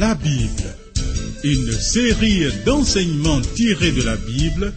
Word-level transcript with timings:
la 0.00 0.14
Bible. 0.16 0.74
Une 1.44 1.72
série 1.72 2.46
d'enseignements 2.66 3.40
tirés 3.40 3.92
de 3.92 4.02
la 4.02 4.16
Bible 4.16 4.72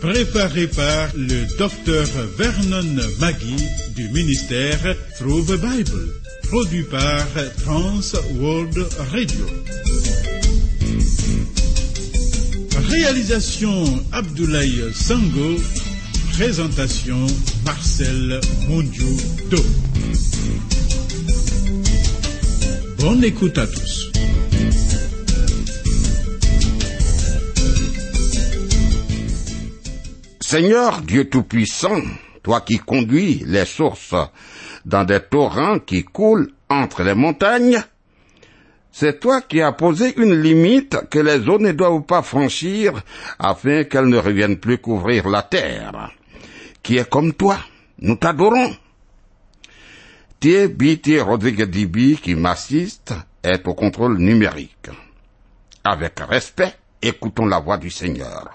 préparée 0.00 0.66
par 0.66 1.08
le 1.14 1.58
docteur 1.58 2.06
Vernon 2.38 3.02
Maggie 3.20 3.66
du 3.94 4.08
ministère 4.08 4.96
Through 5.18 5.44
the 5.46 5.60
Bible, 5.60 6.08
produit 6.44 6.84
par 6.84 7.26
Trans 7.62 8.00
World 8.40 8.78
Radio. 9.12 9.46
Réalisation 12.88 13.84
Abdoulaye 14.12 14.84
Sango, 14.94 15.56
présentation 16.32 17.26
Marcel 17.66 18.40
Mondiou 18.68 19.16
Bonne 23.02 23.24
écoute 23.24 23.58
à 23.58 23.66
tous. 23.66 24.12
Seigneur 30.40 31.00
Dieu 31.00 31.28
Tout-Puissant, 31.28 32.00
toi 32.44 32.60
qui 32.60 32.78
conduis 32.78 33.42
les 33.44 33.64
sources 33.64 34.14
dans 34.84 35.02
des 35.02 35.18
torrents 35.18 35.80
qui 35.80 36.04
coulent 36.04 36.52
entre 36.70 37.02
les 37.02 37.16
montagnes, 37.16 37.82
c'est 38.92 39.18
toi 39.18 39.40
qui 39.40 39.60
as 39.60 39.72
posé 39.72 40.14
une 40.16 40.40
limite 40.40 40.96
que 41.10 41.18
les 41.18 41.48
eaux 41.48 41.58
ne 41.58 41.72
doivent 41.72 42.02
pas 42.02 42.22
franchir 42.22 43.02
afin 43.40 43.82
qu'elles 43.82 44.06
ne 44.06 44.18
reviennent 44.18 44.58
plus 44.58 44.78
couvrir 44.78 45.28
la 45.28 45.42
terre. 45.42 46.12
Qui 46.84 46.98
est 46.98 47.10
comme 47.10 47.32
toi, 47.32 47.58
nous 47.98 48.14
t'adorons. 48.14 48.76
T.B.T. 50.42 51.20
Rodrigue 51.20 51.62
Dibi, 51.70 52.16
qui 52.16 52.34
m'assiste, 52.34 53.14
est 53.44 53.64
au 53.68 53.74
contrôle 53.74 54.18
numérique. 54.18 54.90
Avec 55.84 56.18
respect, 56.18 56.74
écoutons 57.00 57.46
la 57.46 57.60
voix 57.60 57.78
du 57.78 57.90
Seigneur. 57.90 58.50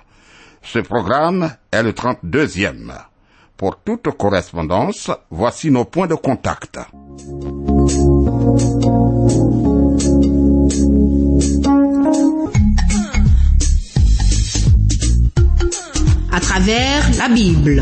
Ce 0.61 0.79
programme 0.79 1.49
est 1.71 1.83
le 1.83 1.93
32e. 1.93 2.91
Pour 3.55 3.79
toute 3.79 4.09
correspondance, 4.17 5.09
voici 5.31 5.71
nos 5.71 5.85
points 5.85 6.07
de 6.07 6.15
contact. 6.15 6.77
À 16.33 16.39
travers 16.41 17.09
la 17.17 17.29
Bible. 17.29 17.81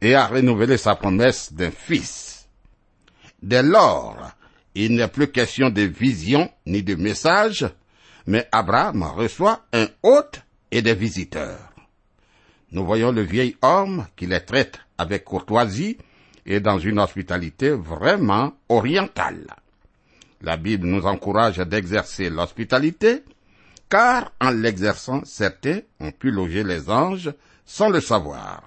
et 0.00 0.14
a 0.14 0.26
renouvelé 0.26 0.78
sa 0.78 0.94
promesse 0.94 1.52
d'un 1.52 1.70
fils. 1.70 2.48
Dès 3.42 3.62
lors, 3.62 4.16
il 4.74 4.94
n'est 4.94 5.08
plus 5.08 5.30
question 5.30 5.68
de 5.68 5.82
vision 5.82 6.50
ni 6.64 6.82
de 6.82 6.94
message, 6.94 7.66
mais 8.26 8.48
Abraham 8.50 9.02
reçoit 9.02 9.66
un 9.74 9.88
hôte 10.02 10.40
et 10.70 10.80
des 10.80 10.94
visiteurs. 10.94 11.70
Nous 12.72 12.86
voyons 12.86 13.12
le 13.12 13.22
vieil 13.22 13.56
homme 13.60 14.06
qui 14.16 14.26
les 14.26 14.44
traite 14.44 14.78
avec 14.96 15.24
courtoisie 15.24 15.98
et 16.46 16.60
dans 16.60 16.78
une 16.78 16.98
hospitalité 16.98 17.72
vraiment 17.72 18.54
orientale. 18.70 19.46
La 20.40 20.56
Bible 20.56 20.86
nous 20.86 21.04
encourage 21.04 21.58
d'exercer 21.58 22.30
l'hospitalité, 22.30 23.22
car 23.88 24.32
en 24.40 24.50
l'exerçant, 24.50 25.24
certains 25.24 25.80
ont 26.00 26.12
pu 26.12 26.30
loger 26.30 26.64
les 26.64 26.90
anges 26.90 27.32
sans 27.64 27.88
le 27.88 28.00
savoir. 28.00 28.62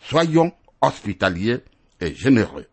Soyons 0.00 0.52
hospitaliers 0.80 1.64
et 2.00 2.14
généreux. 2.14 2.66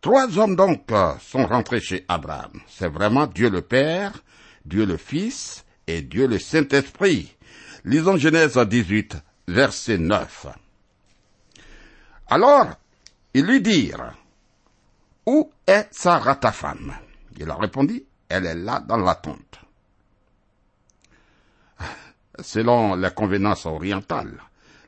Trois 0.00 0.36
hommes 0.38 0.56
donc 0.56 0.90
sont 1.20 1.46
rentrés 1.46 1.80
chez 1.80 2.04
Abraham. 2.08 2.60
C'est 2.68 2.88
vraiment 2.88 3.26
Dieu 3.26 3.48
le 3.48 3.62
Père, 3.62 4.12
Dieu 4.64 4.84
le 4.84 4.96
Fils 4.96 5.64
et 5.86 6.02
Dieu 6.02 6.26
le 6.26 6.38
Saint-Esprit. 6.38 7.36
Lisons 7.84 8.16
Genèse 8.16 8.58
18, 8.58 9.16
verset 9.48 9.98
9. 9.98 10.46
Alors, 12.28 12.70
ils 13.34 13.44
lui 13.44 13.60
dirent, 13.60 14.14
Où 15.26 15.50
est 15.66 15.88
Sarah 15.90 16.36
ta 16.36 16.52
femme? 16.52 16.94
Il 17.38 17.46
leur 17.46 17.60
répondit, 17.60 18.04
Elle 18.28 18.46
est 18.46 18.54
là 18.54 18.80
dans 18.80 18.96
la 18.96 19.14
tente. 19.14 19.61
Selon 22.40 22.94
les 22.94 23.10
convenances 23.10 23.66
orientales, 23.66 24.40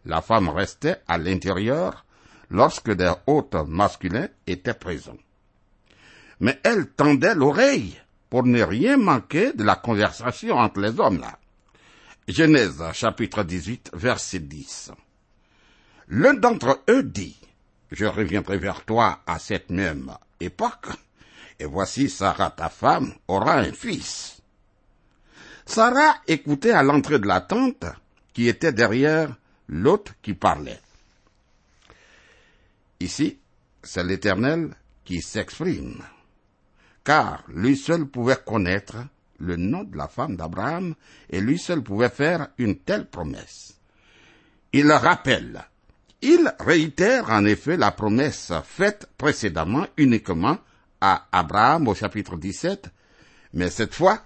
la 0.07 0.23
femme 0.23 0.49
restait 0.49 0.97
à 1.07 1.19
l'intérieur 1.19 2.05
lorsque 2.51 2.93
des 2.93 3.13
hôtes 3.27 3.57
masculins 3.67 4.29
étaient 4.47 4.75
présents. 4.75 5.19
Mais 6.41 6.61
elle 6.63 6.91
tendait 6.91 7.35
l'oreille 7.35 8.01
pour 8.31 8.45
ne 8.45 8.63
rien 8.63 8.97
manquer 8.97 9.53
de 9.53 9.65
la 9.65 9.77
conversation 9.77 10.57
entre 10.57 10.81
les 10.81 10.99
hommes 10.99 11.21
là. 11.21 11.39
Genèse 12.27 12.83
chapitre 12.93 13.43
18 13.43 13.91
verset 13.95 14.41
10. 14.41 14.93
L'un 16.09 16.35
d'entre 16.35 16.83
eux 16.89 17.03
dit, 17.03 17.39
je 17.91 18.07
reviendrai 18.07 18.59
vers 18.59 18.85
toi 18.85 19.21
à 19.27 19.39
cette 19.39 19.71
même 19.71 20.13
époque, 20.41 20.89
et 21.59 21.67
voici 21.67 22.09
Sarah 22.09 22.51
ta 22.51 22.69
femme 22.69 23.15
aura 23.29 23.59
un 23.59 23.73
fils. 23.73 24.34
Sarah 25.67 26.17
écoutait 26.27 26.73
à 26.73 26.83
l'entrée 26.83 27.19
de 27.19 27.27
la 27.27 27.41
tente 27.41 27.87
qui 28.33 28.49
était 28.49 28.73
derrière 28.73 29.35
l'hôte 29.69 30.13
qui 30.23 30.35
parlait. 30.35 30.81
Ici, 33.01 33.39
c'est 33.83 34.05
l'Éternel 34.05 34.75
qui 35.05 35.21
s'exprime, 35.21 36.03
car 37.03 37.45
lui 37.49 37.77
seul 37.77 38.07
pouvait 38.07 38.39
connaître 38.45 38.97
le 39.39 39.57
nom 39.57 39.85
de 39.85 39.97
la 39.97 40.09
femme 40.09 40.37
d'Abraham 40.37 40.95
et 41.29 41.41
lui 41.41 41.59
seul 41.59 41.83
pouvait 41.83 42.09
faire 42.09 42.49
une 42.59 42.77
telle 42.77 43.07
promesse. 43.07 43.79
Il 44.73 44.91
rappelle, 44.91 45.65
il 46.23 46.53
réitère 46.61 47.31
en 47.31 47.45
effet 47.45 47.77
la 47.77 47.91
promesse 47.91 48.53
faite 48.65 49.09
précédemment 49.19 49.87
uniquement 49.97 50.59
à 51.01 51.27
Abraham 51.33 51.89
au 51.89 51.95
chapitre 51.95 52.37
17, 52.37 52.89
mais 53.53 53.71
cette 53.71 53.95
fois 53.95 54.23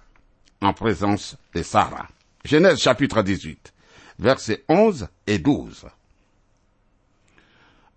en 0.61 0.73
présence 0.73 1.37
de 1.53 1.63
Sarah. 1.63 2.07
Genèse 2.43 2.79
chapitre 2.79 3.21
18, 3.21 3.73
versets 4.19 4.63
11 4.67 5.07
et 5.27 5.39
12. 5.39 5.85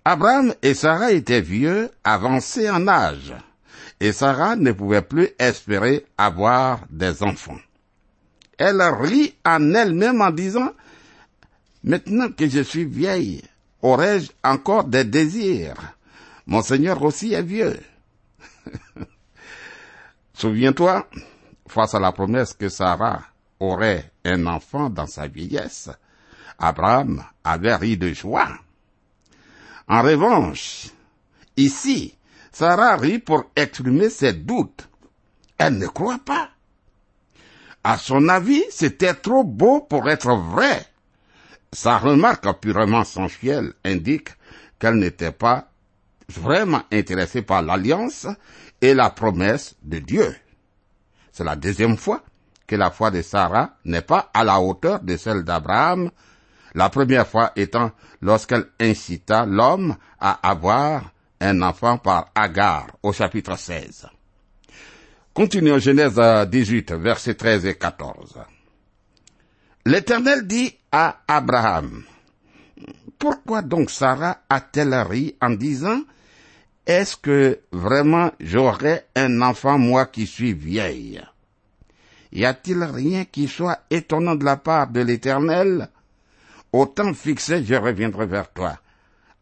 Abraham 0.05 0.55
et 0.63 0.75
Sarah 0.75 1.13
étaient 1.13 1.41
vieux, 1.41 1.91
avancés 2.03 2.69
en 2.69 2.89
âge, 2.89 3.35
et 4.01 4.13
Sarah 4.13 4.57
ne 4.57 4.73
pouvait 4.73 5.03
plus 5.03 5.29
espérer 5.39 6.05
avoir 6.19 6.81
des 6.91 7.23
enfants. 7.23 7.61
Elle 8.59 8.83
rit 8.83 9.35
en 9.45 9.75
elle-même 9.75 10.21
en 10.21 10.31
disant, 10.31 10.73
Maintenant 11.85 12.31
que 12.31 12.49
je 12.49 12.61
suis 12.61 12.85
vieille, 12.85 13.43
aurais-je 13.81 14.31
encore 14.45 14.85
des 14.85 15.05
désirs? 15.05 15.97
Mon 16.47 16.63
Seigneur 16.63 17.03
aussi 17.03 17.33
est 17.33 17.43
vieux. 17.43 17.79
Souviens-toi, 20.35 21.09
face 21.73 21.95
à 21.95 22.01
la 22.01 22.13
promesse 22.13 22.55
que 22.55 22.69
Sarah 22.69 23.23
aurait 23.59 24.13
un 24.25 24.47
enfant 24.47 24.91
dans 24.91 25.07
sa 25.07 25.27
vieillesse, 25.27 25.91
Abraham 26.59 27.25
avait 27.43 27.75
ri 27.75 27.97
de 27.97 28.13
joie. 28.13 28.59
En 29.89 30.03
revanche, 30.03 30.89
ici, 31.57 32.17
Sarah 32.53 32.97
rit 32.97 33.19
pour 33.19 33.51
exprimer 33.57 34.11
ses 34.11 34.33
doutes. 34.33 34.89
Elle 35.59 35.79
ne 35.79 35.87
croit 35.87 36.21
pas. 36.25 36.51
À 37.85 37.99
son 37.99 38.29
avis, 38.29 38.63
c'était 38.71 39.15
trop 39.15 39.43
beau 39.43 39.81
pour 39.81 40.09
être 40.09 40.33
vrai. 40.35 40.87
Sa 41.73 41.99
remarque 41.99 42.61
purement 42.61 43.05
sensuelle 43.05 43.73
indique 43.85 44.29
qu'elle 44.79 44.97
n'était 44.97 45.33
pas 45.33 45.69
vraiment 46.29 46.83
intéressée 46.93 47.43
par 47.43 47.63
l'alliance 47.63 48.27
et 48.81 48.95
la 48.95 49.11
promesse 49.11 49.75
de 49.83 49.99
Dieu. 49.99 50.37
C'est 51.33 51.45
la 51.45 51.57
deuxième 51.57 51.97
fois 51.97 52.23
que 52.67 52.77
la 52.77 52.91
foi 52.91 53.11
de 53.11 53.23
Sarah 53.23 53.77
n'est 53.85 54.03
pas 54.03 54.31
à 54.35 54.45
la 54.45 54.61
hauteur 54.61 55.01
de 55.01 55.17
celle 55.17 55.43
d'Abraham, 55.43 56.11
la 56.75 56.91
première 56.91 57.27
fois 57.27 57.53
étant 57.57 57.91
lorsqu'elle 58.21 58.67
incita 58.79 59.47
l'homme 59.47 59.97
à 60.21 60.49
avoir 60.49 61.11
un 61.41 61.61
enfant 61.63 61.99
par 61.99 62.31
Agar 62.35 62.87
au 63.03 63.13
chapitre 63.13 63.59
16. 63.59 64.07
Continuons 65.35 65.79
Genèse 65.79 66.21
18, 66.49 66.93
versets 66.93 67.35
13 67.35 67.67
et 67.67 67.75
14. 67.75 68.39
L'Éternel 69.87 70.47
dit 70.47 70.77
à 70.93 71.23
Abraham, 71.27 72.05
Pourquoi 73.19 73.63
donc 73.63 73.91
Sarah 73.91 74.43
a-t-elle 74.49 74.95
ri 74.95 75.37
en 75.41 75.51
disant, 75.51 76.03
Est-ce 76.87 77.17
que 77.17 77.61
vraiment 77.71 78.33
j'aurai 78.41 79.07
un 79.15 79.41
enfant 79.41 79.79
moi 79.79 80.07
qui 80.07 80.27
suis 80.27 80.53
vieille? 80.53 81.23
Y 82.33 82.45
a-t-il 82.45 82.83
rien 82.83 83.25
qui 83.25 83.47
soit 83.47 83.81
étonnant 83.91 84.35
de 84.35 84.45
la 84.45 84.57
part 84.57 84.89
de 84.89 85.01
l'Éternel? 85.01 85.89
Au 86.73 86.87
temps 86.87 87.15
fixé, 87.15 87.63
je 87.65 87.75
reviendrai 87.75 88.27
vers 88.27 88.51
toi, 88.51 88.81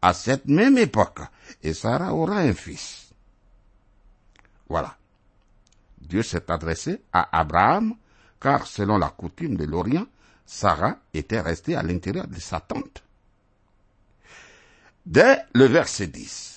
à 0.01 0.13
cette 0.13 0.45
même 0.45 0.77
époque, 0.77 1.21
et 1.63 1.73
Sarah 1.73 2.13
aura 2.13 2.39
un 2.39 2.53
fils. 2.53 3.09
Voilà. 4.67 4.95
Dieu 5.99 6.21
s'est 6.23 6.51
adressé 6.51 7.01
à 7.13 7.39
Abraham, 7.39 7.95
car 8.39 8.67
selon 8.67 8.97
la 8.97 9.09
coutume 9.09 9.55
de 9.55 9.63
l'Orient, 9.65 10.07
Sarah 10.45 10.97
était 11.13 11.39
restée 11.39 11.75
à 11.75 11.83
l'intérieur 11.83 12.27
de 12.27 12.39
sa 12.39 12.59
tente. 12.59 13.03
Dès 15.05 15.37
le 15.53 15.65
verset 15.65 16.07
10, 16.07 16.50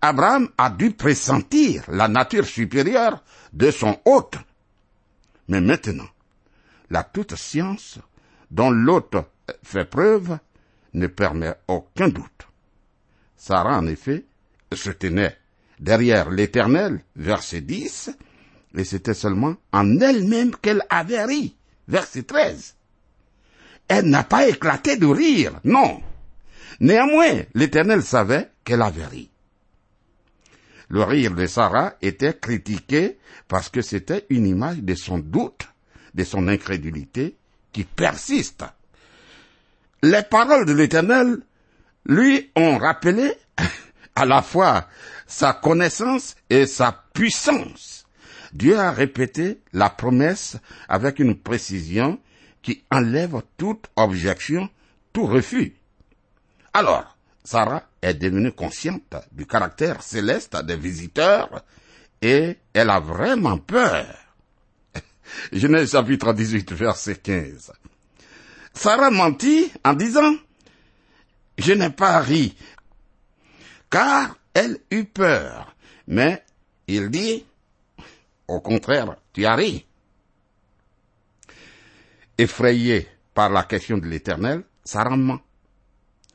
Abraham 0.00 0.48
a 0.56 0.70
dû 0.70 0.92
pressentir 0.92 1.84
la 1.88 2.08
nature 2.08 2.46
supérieure 2.46 3.22
de 3.52 3.70
son 3.70 3.98
hôte. 4.04 4.36
Mais 5.48 5.60
maintenant, 5.60 6.08
la 6.90 7.02
toute 7.02 7.34
science 7.34 7.98
dont 8.50 8.70
l'hôte 8.70 9.16
fait 9.62 9.84
preuve 9.84 10.38
ne 10.94 11.06
permet 11.06 11.54
aucun 11.66 12.08
doute. 12.08 12.48
Sarah, 13.36 13.78
en 13.78 13.86
effet, 13.86 14.24
se 14.72 14.90
tenait 14.90 15.36
derrière 15.80 16.30
l'Éternel, 16.30 17.00
verset 17.16 17.60
10, 17.60 18.10
et 18.76 18.84
c'était 18.84 19.14
seulement 19.14 19.56
en 19.72 20.00
elle-même 20.00 20.54
qu'elle 20.56 20.82
avait 20.90 21.24
ri. 21.24 21.56
Verset 21.86 22.24
13. 22.24 22.74
Elle 23.88 24.06
n'a 24.06 24.24
pas 24.24 24.46
éclaté 24.46 24.96
de 24.96 25.06
rire, 25.06 25.60
non. 25.64 26.02
Néanmoins, 26.80 27.42
l'Éternel 27.54 28.02
savait 28.02 28.50
qu'elle 28.64 28.82
avait 28.82 29.06
ri. 29.06 29.30
Le 30.88 31.02
rire 31.02 31.34
de 31.34 31.46
Sarah 31.46 31.94
était 32.00 32.34
critiqué 32.34 33.18
parce 33.46 33.68
que 33.68 33.82
c'était 33.82 34.26
une 34.30 34.46
image 34.46 34.78
de 34.78 34.94
son 34.94 35.18
doute, 35.18 35.68
de 36.14 36.24
son 36.24 36.48
incrédulité 36.48 37.36
qui 37.72 37.84
persiste. 37.84 38.64
Les 40.02 40.22
paroles 40.22 40.64
de 40.64 40.72
l'Éternel 40.72 41.38
lui 42.06 42.50
ont 42.56 42.78
rappelé 42.78 43.32
à 44.16 44.24
la 44.24 44.42
fois 44.42 44.88
sa 45.26 45.52
connaissance 45.52 46.36
et 46.48 46.66
sa 46.66 47.04
puissance. 47.12 48.06
Dieu 48.52 48.78
a 48.78 48.90
répété 48.90 49.60
la 49.72 49.90
promesse 49.90 50.56
avec 50.88 51.18
une 51.18 51.36
précision 51.36 52.18
qui 52.62 52.82
enlève 52.90 53.42
toute 53.58 53.86
objection, 53.96 54.68
tout 55.12 55.26
refus. 55.26 55.74
Alors, 56.72 57.16
Sarah 57.44 57.87
est 58.02 58.14
devenue 58.14 58.52
consciente 58.52 59.16
du 59.32 59.46
caractère 59.46 60.02
céleste 60.02 60.56
des 60.64 60.76
visiteurs 60.76 61.64
et 62.22 62.56
elle 62.72 62.90
a 62.90 63.00
vraiment 63.00 63.58
peur. 63.58 64.06
Genèse 65.52 65.92
chapitre 65.92 66.32
18 66.32 66.72
verset 66.72 67.16
15. 67.16 67.72
Sarah 68.74 69.10
mentit 69.10 69.72
en 69.84 69.94
disant, 69.94 70.34
je 71.56 71.72
n'ai 71.72 71.90
pas 71.90 72.20
ri, 72.20 72.56
car 73.90 74.36
elle 74.54 74.78
eut 74.90 75.04
peur. 75.04 75.74
Mais 76.06 76.44
il 76.86 77.10
dit, 77.10 77.44
au 78.46 78.60
contraire, 78.60 79.16
tu 79.32 79.44
as 79.44 79.54
ri. 79.56 79.84
Effrayé 82.38 83.08
par 83.34 83.50
la 83.50 83.64
question 83.64 83.98
de 83.98 84.06
l'Éternel, 84.06 84.62
Sarah 84.84 85.16
ment. 85.16 85.40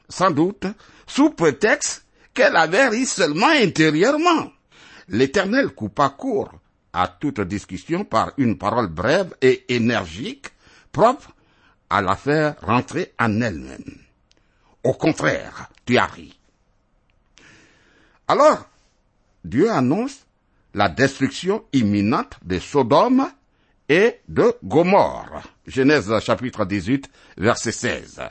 Sans 0.10 0.32
doute, 0.32 0.68
sous 1.08 1.32
prétexte 1.32 2.06
qu'elle 2.34 2.56
avait 2.56 2.88
ri 2.88 3.06
seulement 3.06 3.50
intérieurement. 3.50 4.52
L'Éternel 5.10 5.70
coupa 5.70 6.10
court 6.10 6.54
à 6.94 7.08
toute 7.08 7.42
discussion 7.42 8.06
par 8.06 8.34
une 8.38 8.58
parole 8.58 8.88
brève 8.88 9.36
et 9.42 9.66
énergique, 9.74 10.48
propre 10.92 11.32
à 11.90 12.02
la 12.02 12.16
faire 12.16 12.56
rentrer 12.62 13.14
en 13.20 13.42
elle-même. 13.42 13.98
Au 14.84 14.94
contraire, 14.94 15.70
tu 15.86 15.98
as 15.98 16.06
ri. 16.06 16.38
Alors, 18.28 18.70
Dieu 19.44 19.70
annonce 19.72 20.26
la 20.74 20.90
destruction 20.90 21.66
imminente 21.74 22.38
de 22.44 22.60
Sodome 22.60 23.30
et 23.90 24.20
de 24.28 24.56
Gomorre. 24.64 25.44
Genèse 25.68 26.12
chapitre 26.20 26.66
18, 26.66 27.10
verset 27.38 27.72
16. 27.72 28.22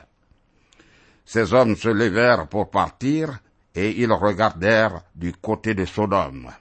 Ces 1.25 1.53
hommes 1.53 1.75
se 1.75 1.89
levèrent 1.89 2.47
pour 2.47 2.69
partir 2.69 3.39
et 3.75 4.01
ils 4.01 4.11
regardèrent 4.11 5.01
du 5.15 5.33
côté 5.33 5.73
de 5.73 5.85
Sodome. 5.85 6.51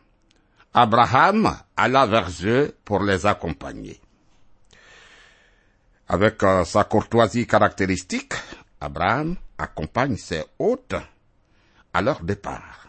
Abraham 0.74 1.54
alla 1.76 2.06
vers 2.06 2.30
eux 2.44 2.74
pour 2.84 3.02
les 3.02 3.26
accompagner. 3.26 4.00
Avec 6.08 6.42
euh, 6.42 6.64
sa 6.64 6.84
courtoisie 6.84 7.46
caractéristique, 7.46 8.34
Abraham 8.80 9.36
accompagne 9.58 10.16
ses 10.16 10.44
hôtes 10.58 10.94
à 11.92 12.02
leur 12.02 12.22
départ. 12.22 12.86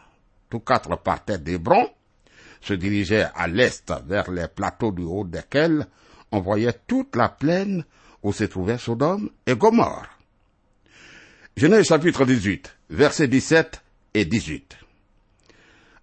Tous 0.49 0.59
quatre 0.61 0.95
partaient 0.97 1.37
d'Hébron 1.37 1.89
se 2.61 2.73
dirigeaient 2.73 3.27
à 3.35 3.47
l'est 3.47 3.93
vers 4.05 4.31
les 4.31 4.47
plateaux 4.47 4.91
du 4.91 5.03
haut 5.03 5.25
desquels 5.25 5.85
on 6.31 6.39
voyait 6.39 6.79
toute 6.87 7.15
la 7.15 7.29
plaine 7.29 7.83
où 8.23 8.31
se 8.31 8.45
trouvaient 8.45 8.77
Sodome 8.77 9.29
et 9.45 9.55
Gomorre. 9.55 10.12
Genèse 11.55 11.85
chapitre 11.85 12.25
18, 12.25 12.75
versets 12.89 13.27
17 13.27 13.83
et 14.15 14.25
18. 14.25 14.75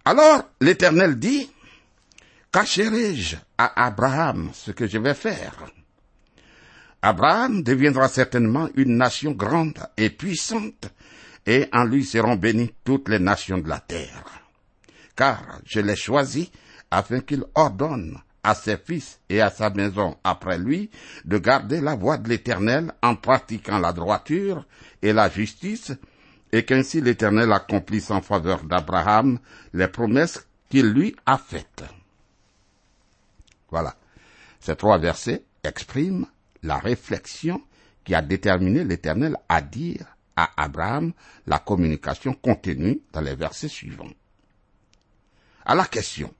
Alors 0.05 0.49
l'Éternel 0.61 1.19
dit, 1.19 1.49
Cacherai-je 2.53 3.35
à 3.57 3.85
Abraham 3.85 4.51
ce 4.53 4.71
que 4.71 4.87
je 4.87 4.97
vais 4.97 5.13
faire 5.13 5.65
Abraham 7.01 7.63
deviendra 7.63 8.07
certainement 8.07 8.69
une 8.75 8.95
nation 8.95 9.31
grande 9.31 9.79
et 9.97 10.09
puissante, 10.09 10.89
et 11.45 11.67
en 11.73 11.83
lui 11.83 12.05
seront 12.05 12.35
bénies 12.35 12.73
toutes 12.85 13.09
les 13.09 13.19
nations 13.19 13.57
de 13.57 13.67
la 13.67 13.79
terre. 13.79 14.23
Car 15.15 15.59
je 15.65 15.81
l'ai 15.81 15.95
choisi 15.95 16.49
afin 16.91 17.19
qu'il 17.21 17.43
ordonne 17.55 18.19
à 18.43 18.55
ses 18.55 18.77
fils 18.77 19.19
et 19.29 19.41
à 19.41 19.49
sa 19.49 19.69
maison 19.69 20.17
après 20.23 20.57
lui 20.57 20.89
de 21.25 21.37
garder 21.37 21.79
la 21.81 21.95
voie 21.95 22.17
de 22.17 22.29
l'Éternel 22.29 22.91
en 23.01 23.15
pratiquant 23.15 23.77
la 23.77 23.93
droiture 23.93 24.65
et 25.01 25.13
la 25.13 25.29
justice, 25.29 25.91
et 26.51 26.65
qu'ainsi 26.65 27.01
l'Éternel 27.01 27.51
accomplisse 27.53 28.11
en 28.11 28.21
faveur 28.21 28.63
d'Abraham 28.63 29.39
les 29.73 29.87
promesses 29.87 30.47
qu'il 30.69 30.87
lui 30.87 31.15
a 31.25 31.37
faites. 31.37 31.83
Voilà. 33.69 33.95
Ces 34.59 34.75
trois 34.75 34.97
versets 34.97 35.43
expriment 35.63 36.27
la 36.63 36.77
réflexion 36.77 37.61
qui 38.03 38.13
a 38.15 38.21
déterminé 38.21 38.83
l'Éternel 38.83 39.37
à 39.47 39.61
dire 39.61 40.05
à 40.35 40.51
Abraham 40.57 41.13
la 41.47 41.59
communication 41.59 42.33
contenue 42.33 43.01
dans 43.13 43.21
les 43.21 43.35
versets 43.35 43.67
suivants. 43.67 44.09
À 45.65 45.75
la 45.75 45.85
question, 45.85 46.33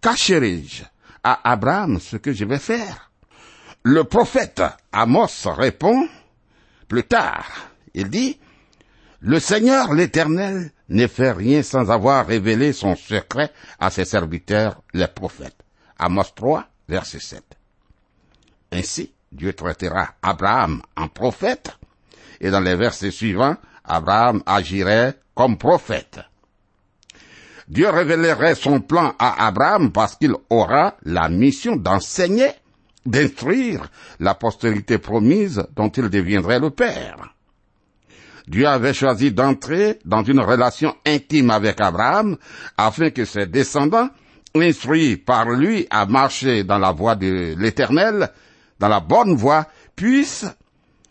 cacherai-je 0.00 0.84
à 1.24 1.52
Abraham 1.52 2.00
ce 2.00 2.16
que 2.16 2.32
je 2.32 2.44
vais 2.44 2.58
faire 2.58 3.10
Le 3.82 4.04
prophète 4.04 4.62
Amos 4.92 5.44
répond 5.46 6.08
plus 6.88 7.04
tard. 7.04 7.48
Il 7.94 8.10
dit, 8.10 8.38
le 9.20 9.38
Seigneur 9.38 9.94
l'Éternel 9.94 10.72
ne 10.88 11.06
fait 11.06 11.32
rien 11.32 11.62
sans 11.62 11.90
avoir 11.90 12.26
révélé 12.26 12.72
son 12.72 12.96
secret 12.96 13.52
à 13.78 13.90
ses 13.90 14.04
serviteurs, 14.04 14.82
les 14.92 15.06
prophètes. 15.06 15.62
Amos 15.98 16.24
3, 16.34 16.66
verset 16.88 17.20
7. 17.20 17.42
Ainsi, 18.72 19.12
Dieu 19.30 19.52
traitera 19.52 20.14
Abraham 20.22 20.82
en 20.96 21.08
prophète, 21.08 21.78
et 22.40 22.50
dans 22.50 22.60
les 22.60 22.74
versets 22.74 23.10
suivants, 23.10 23.56
Abraham 23.84 24.42
agirait 24.44 25.18
comme 25.34 25.56
prophète. 25.56 26.20
Dieu 27.72 27.88
révélerait 27.88 28.54
son 28.54 28.80
plan 28.82 29.14
à 29.18 29.46
Abraham 29.46 29.92
parce 29.92 30.16
qu'il 30.16 30.34
aura 30.50 30.94
la 31.04 31.30
mission 31.30 31.74
d'enseigner 31.74 32.50
d'instruire 33.06 33.88
la 34.20 34.34
postérité 34.34 34.98
promise 34.98 35.66
dont 35.74 35.88
il 35.88 36.10
deviendrait 36.10 36.60
le 36.60 36.68
père. 36.68 37.34
Dieu 38.46 38.66
avait 38.68 38.92
choisi 38.92 39.32
d'entrer 39.32 39.98
dans 40.04 40.22
une 40.22 40.40
relation 40.40 40.94
intime 41.06 41.48
avec 41.48 41.80
Abraham 41.80 42.36
afin 42.76 43.08
que 43.08 43.24
ses 43.24 43.46
descendants, 43.46 44.10
instruits 44.54 45.16
par 45.16 45.48
lui 45.48 45.86
à 45.88 46.04
marcher 46.04 46.64
dans 46.64 46.78
la 46.78 46.92
voie 46.92 47.16
de 47.16 47.54
l'éternel, 47.58 48.28
dans 48.80 48.88
la 48.88 49.00
bonne 49.00 49.34
voie, 49.34 49.66
puissent 49.96 50.44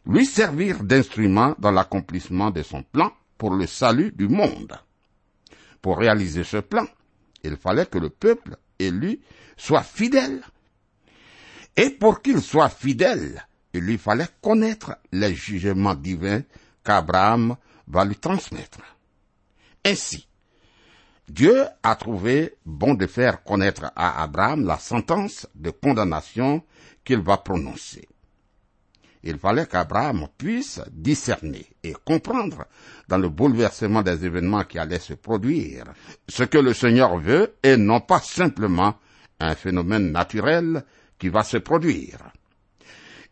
lui 0.05 0.27
servir 0.27 0.83
d'instrument 0.83 1.55
dans 1.57 1.71
l'accomplissement 1.71 2.51
de 2.51 2.61
son 2.61 2.83
plan 2.83 3.11
pour 3.39 3.49
le 3.55 3.65
salut 3.65 4.11
du 4.15 4.27
monde. 4.27 4.77
Pour 5.81 5.97
réaliser 5.97 6.43
ce 6.43 6.57
plan, 6.57 6.85
il 7.43 7.57
fallait 7.57 7.85
que 7.85 7.97
le 7.97 8.09
peuple 8.09 8.57
élu 8.79 9.19
soit 9.57 9.83
fidèle. 9.83 10.41
Et 11.75 11.89
pour 11.89 12.21
qu'il 12.21 12.41
soit 12.41 12.69
fidèle, 12.69 13.45
il 13.73 13.81
lui 13.81 13.97
fallait 13.97 14.27
connaître 14.41 14.97
les 15.11 15.33
jugements 15.33 15.95
divins 15.95 16.41
qu'Abraham 16.83 17.55
va 17.87 18.05
lui 18.05 18.15
transmettre. 18.15 18.79
Ainsi, 19.85 20.27
Dieu 21.27 21.65
a 21.81 21.95
trouvé 21.95 22.55
bon 22.65 22.93
de 22.93 23.07
faire 23.07 23.43
connaître 23.43 23.91
à 23.95 24.21
Abraham 24.21 24.65
la 24.65 24.77
sentence 24.77 25.47
de 25.55 25.69
condamnation 25.69 26.63
qu'il 27.05 27.19
va 27.19 27.37
prononcer. 27.37 28.07
Il 29.23 29.37
fallait 29.37 29.67
qu'Abraham 29.67 30.27
puisse 30.37 30.81
discerner 30.91 31.67
et 31.83 31.93
comprendre 32.05 32.65
dans 33.07 33.19
le 33.19 33.29
bouleversement 33.29 34.01
des 34.01 34.25
événements 34.25 34.63
qui 34.63 34.79
allaient 34.79 34.99
se 34.99 35.13
produire 35.13 35.85
ce 36.27 36.43
que 36.43 36.57
le 36.57 36.73
Seigneur 36.73 37.17
veut 37.17 37.53
et 37.61 37.77
non 37.77 37.99
pas 37.99 38.19
simplement 38.19 38.95
un 39.39 39.55
phénomène 39.55 40.11
naturel 40.11 40.83
qui 41.19 41.29
va 41.29 41.43
se 41.43 41.57
produire. 41.57 42.17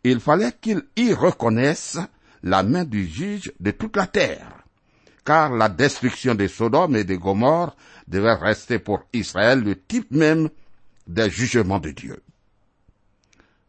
Il 0.04 0.20
fallait 0.20 0.52
qu'il 0.60 0.82
y 0.96 1.12
reconnaisse 1.12 1.98
la 2.42 2.62
main 2.62 2.84
du 2.84 3.06
juge 3.06 3.52
de 3.60 3.70
toute 3.72 3.96
la 3.96 4.06
terre, 4.06 4.64
car 5.24 5.50
la 5.50 5.68
destruction 5.68 6.34
des 6.34 6.48
Sodome 6.48 6.96
et 6.96 7.04
des 7.04 7.18
Gomorres 7.18 7.76
devait 8.06 8.34
rester 8.34 8.78
pour 8.78 9.02
Israël 9.12 9.60
le 9.60 9.76
type 9.76 10.10
même 10.12 10.48
des 11.06 11.28
jugements 11.28 11.80
de 11.80 11.90
Dieu. 11.90 12.22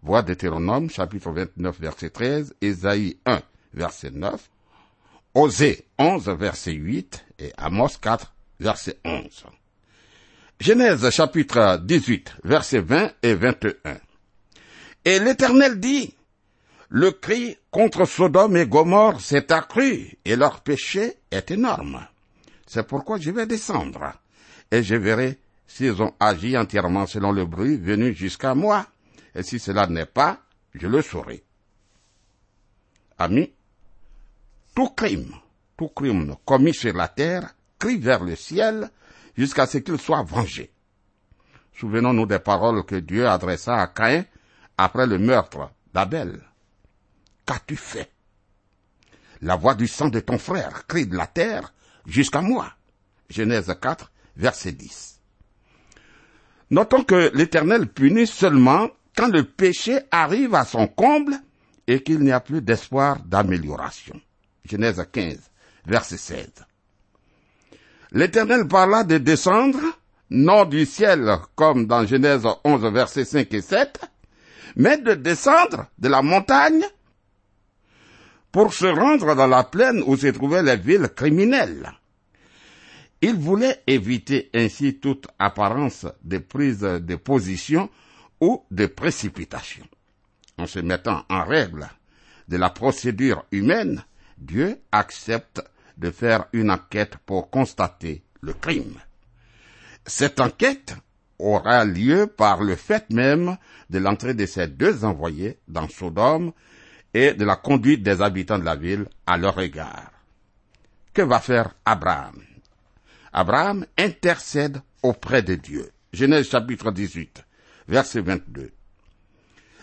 Voix 0.03 0.24
Deutéronome, 0.24 0.89
chapitre 0.89 1.31
29, 1.31 1.79
verset 1.79 2.10
13, 2.10 2.55
Ésaïe 2.62 3.17
1, 3.25 3.41
verset 3.74 4.12
9, 4.12 4.50
Osée 5.36 5.86
11, 6.00 6.27
verset 6.29 6.74
8 6.74 7.25
et 7.39 7.53
Amos 7.58 7.98
4, 8.01 8.34
verset 8.60 8.98
11. 9.05 9.46
Genèse 10.60 11.10
chapitre 11.12 11.79
18, 11.84 12.36
verset 12.43 12.79
20 12.79 13.12
et 13.22 13.36
21. 13.36 13.74
Et 15.05 15.20
l'Éternel 15.20 15.79
dit, 15.79 16.13
le 16.89 17.12
cri 17.12 17.58
contre 17.70 18.05
Sodome 18.05 18.58
et 18.58 18.67
Gomorre 18.67 19.22
s'est 19.22 19.51
accru 19.53 20.17
et 20.25 20.36
leur 20.36 20.62
péché 20.62 21.13
est 21.31 21.51
énorme. 21.51 22.05
C'est 22.67 22.88
pourquoi 22.88 23.17
je 23.17 23.31
vais 23.31 23.46
descendre 23.46 24.13
et 24.72 24.84
je 24.84 24.96
verrai 24.96 25.38
s'ils 25.67 26.01
ont 26.01 26.13
agi 26.20 26.58
entièrement 26.58 27.05
selon 27.05 27.31
le 27.31 27.46
bruit 27.46 27.77
venu 27.77 28.13
jusqu'à 28.13 28.55
moi. 28.55 28.86
Et 29.35 29.43
si 29.43 29.59
cela 29.59 29.88
n'est 29.88 30.05
pas, 30.05 30.41
je 30.73 30.88
le 30.88 31.01
saurai. 31.01 31.43
Amis, 33.17 33.53
tout 34.75 34.89
crime, 34.89 35.33
tout 35.77 35.89
crime 35.89 36.35
commis 36.45 36.73
sur 36.73 36.93
la 36.93 37.07
terre 37.07 37.55
crie 37.79 37.97
vers 37.97 38.23
le 38.23 38.35
ciel 38.35 38.89
jusqu'à 39.38 39.65
ce 39.65 39.77
qu'il 39.79 40.00
soit 40.00 40.23
vengé. 40.23 40.71
Souvenons-nous 41.73 42.25
des 42.25 42.39
paroles 42.39 42.85
que 42.85 42.95
Dieu 42.95 43.27
adressa 43.27 43.81
à 43.81 43.88
Caïn 43.88 44.25
après 44.77 45.07
le 45.07 45.17
meurtre 45.17 45.71
d'Abel 45.93 46.41
qu'as-tu 47.51 47.75
fait? 47.75 48.11
La 49.41 49.55
voix 49.55 49.75
du 49.75 49.88
sang 49.88 50.09
de 50.09 50.19
ton 50.19 50.38
frère 50.38 50.88
crie 50.88 51.07
de 51.07 51.17
la 51.17 51.27
terre 51.27 51.73
jusqu'à 52.05 52.41
moi. 52.41 52.71
Genèse 53.29 53.73
4, 53.81 54.11
verset 54.38 54.71
10. 54.71 55.19
Notons 56.69 57.03
que 57.03 57.31
l'Éternel 57.33 57.88
punit 57.88 58.27
seulement 58.27 58.89
quand 59.15 59.27
le 59.27 59.43
péché 59.43 59.99
arrive 60.11 60.55
à 60.55 60.65
son 60.65 60.87
comble 60.87 61.35
et 61.87 62.01
qu'il 62.03 62.19
n'y 62.19 62.31
a 62.31 62.39
plus 62.39 62.61
d'espoir 62.61 63.19
d'amélioration. 63.25 64.19
Genèse 64.65 65.05
15, 65.11 65.37
verset 65.85 66.17
16. 66.17 66.47
L'Éternel 68.13 68.67
parla 68.67 69.03
de 69.03 69.17
descendre, 69.17 69.79
non 70.29 70.65
du 70.65 70.85
ciel 70.85 71.37
comme 71.55 71.87
dans 71.87 72.05
Genèse 72.05 72.45
11, 72.63 72.81
verset 72.93 73.25
5 73.25 73.53
et 73.53 73.61
7, 73.61 73.99
mais 74.75 74.97
de 74.97 75.13
descendre 75.13 75.87
de 75.97 76.07
la 76.07 76.21
montagne 76.21 76.83
pour 78.51 78.73
se 78.73 78.85
rendre 78.85 79.35
dans 79.35 79.47
la 79.47 79.63
plaine 79.63 80.03
où 80.05 80.15
se 80.17 80.27
trouvaient 80.27 80.63
les 80.63 80.77
villes 80.77 81.09
criminelles. 81.15 81.91
Il 83.21 83.35
voulait 83.35 83.81
éviter 83.87 84.49
ainsi 84.53 84.95
toute 84.95 85.27
apparence 85.37 86.05
de 86.23 86.39
prise 86.39 86.79
de 86.79 87.15
position 87.15 87.89
ou 88.41 88.65
de 88.71 88.88
précipitation. 88.88 89.86
En 90.57 90.67
se 90.67 90.79
mettant 90.79 91.24
en 91.29 91.45
règle 91.45 91.88
de 92.48 92.57
la 92.57 92.69
procédure 92.69 93.45
humaine, 93.51 94.03
Dieu 94.38 94.79
accepte 94.91 95.62
de 95.98 96.12
faire 96.12 96.45
une 96.51 96.71
enquête 96.71 97.17
pour 97.25 97.50
constater 97.50 98.24
le 98.41 98.53
crime. 98.53 99.00
Cette 100.05 100.41
enquête 100.41 100.95
aura 101.38 101.86
lieu 101.86 102.27
par 102.27 102.63
le 102.63 102.75
fait 102.75 103.10
même 103.12 103.57
de 103.89 104.00
l'entrée 104.00 104.33
de 104.33 104.45
ces 104.45 104.67
deux 104.67 105.05
envoyés 105.05 105.60
dans 105.67 105.88
Sodome 105.88 106.51
et 107.13 107.33
de 107.33 107.45
la 107.45 107.55
conduite 107.55 108.03
des 108.03 108.21
habitants 108.21 108.60
de 108.60 108.65
la 108.65 108.75
ville 108.75 109.05
à 109.25 109.38
leur 109.38 109.60
égard. 109.60 110.12
Que 111.13 111.21
va 111.21 111.39
faire 111.39 111.74
Abraham? 111.86 112.41
Abraham 113.33 113.86
intercède 113.98 114.81
auprès 115.03 115.41
de 115.41 115.55
Dieu. 115.55 115.91
Genèse 116.13 116.50
chapitre 116.50 116.91
18, 116.91 117.43
verset 117.91 118.21
22. 118.21 118.71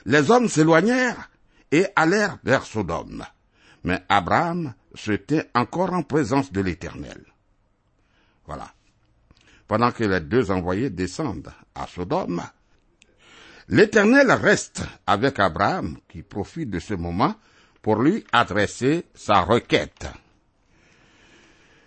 Les 0.06 0.30
hommes 0.30 0.48
s'éloignèrent 0.48 1.30
et 1.70 1.86
allèrent 1.94 2.38
vers 2.42 2.64
Sodome. 2.64 3.24
Mais 3.84 4.02
Abraham 4.08 4.72
se 4.94 5.12
tint 5.12 5.42
encore 5.54 5.92
en 5.92 6.02
présence 6.02 6.50
de 6.50 6.62
l'Éternel. 6.62 7.22
Voilà. 8.46 8.72
Pendant 9.66 9.92
que 9.92 10.04
les 10.04 10.20
deux 10.20 10.50
envoyés 10.50 10.88
descendent 10.88 11.52
à 11.74 11.86
Sodome, 11.86 12.42
L'Éternel 13.70 14.32
reste 14.32 14.82
avec 15.06 15.38
Abraham 15.38 15.98
qui 16.08 16.22
profite 16.22 16.70
de 16.70 16.78
ce 16.78 16.94
moment 16.94 17.34
pour 17.82 18.00
lui 18.00 18.24
adresser 18.32 19.04
sa 19.14 19.42
requête. 19.42 20.06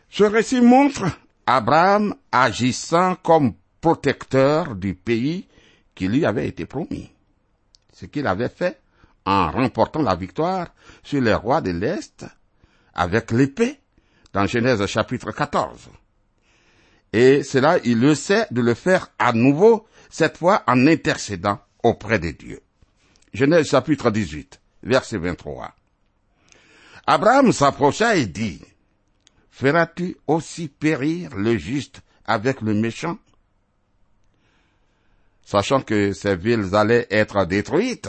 Ce 0.08 0.24
récit 0.24 0.62
montre 0.62 1.06
Abraham 1.48 2.14
agissant 2.32 3.16
comme 3.16 3.56
protecteur 3.82 4.76
du 4.76 4.94
pays 4.94 5.48
lui 6.08 6.26
avait 6.26 6.48
été 6.48 6.66
promis. 6.66 7.12
Ce 7.94 8.06
qu'il 8.06 8.28
avait 8.28 8.50
fait 8.50 8.80
en 9.26 9.52
remportant 9.52 10.02
la 10.02 10.16
victoire 10.16 10.68
sur 11.04 11.22
les 11.22 11.34
rois 11.34 11.62
de 11.62 11.72
l'Est 11.72 12.26
avec 12.94 13.32
l'épée 13.32 13.80
dans 14.34 14.48
Genèse 14.48 14.86
chapitre 14.86 15.32
14. 15.32 15.90
Et 17.14 17.44
cela, 17.44 17.78
il 17.84 18.00
le 18.00 18.16
sait 18.16 18.48
de 18.52 18.62
le 18.62 18.74
faire 18.74 19.10
à 19.20 19.34
nouveau, 19.34 19.86
cette 20.10 20.38
fois 20.38 20.64
en 20.68 20.88
intercédant 20.88 21.60
auprès 21.84 22.20
de 22.20 22.32
Dieu. 22.32 22.62
Genèse 23.34 23.70
chapitre 23.70 24.12
18, 24.12 24.62
verset 24.84 25.18
23. 25.18 25.74
Abraham 27.08 27.52
s'approcha 27.52 28.16
et 28.16 28.26
dit, 28.26 28.62
Feras-tu 29.50 30.16
aussi 30.28 30.70
périr 30.70 31.36
le 31.36 31.58
juste 31.58 32.02
avec 32.26 32.62
le 32.62 32.74
méchant? 32.74 33.18
Sachant 35.52 35.82
que 35.82 36.14
ces 36.14 36.38
villes 36.38 36.74
allaient 36.76 37.08
être 37.12 37.44
détruites, 37.44 38.08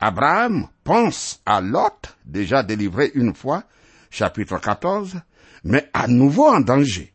Abraham 0.00 0.66
pense 0.82 1.40
à 1.46 1.60
Lot, 1.60 2.16
déjà 2.24 2.64
délivré 2.64 3.12
une 3.14 3.32
fois, 3.32 3.62
chapitre 4.10 4.58
14, 4.58 5.20
mais 5.62 5.88
à 5.92 6.08
nouveau 6.08 6.48
en 6.48 6.58
danger, 6.58 7.14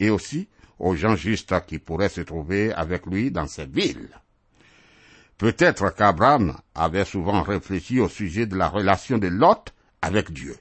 et 0.00 0.10
aussi 0.10 0.48
aux 0.80 0.96
gens 0.96 1.14
justes 1.14 1.54
qui 1.66 1.78
pourraient 1.78 2.08
se 2.08 2.22
trouver 2.22 2.72
avec 2.72 3.06
lui 3.06 3.30
dans 3.30 3.46
ces 3.46 3.66
villes. 3.66 4.10
Peut-être 5.36 5.94
qu'Abraham 5.94 6.58
avait 6.74 7.04
souvent 7.04 7.44
réfléchi 7.44 8.00
au 8.00 8.08
sujet 8.08 8.46
de 8.46 8.56
la 8.56 8.68
relation 8.68 9.18
de 9.18 9.28
Lot 9.28 9.72
avec 10.02 10.32
Dieu. 10.32 10.56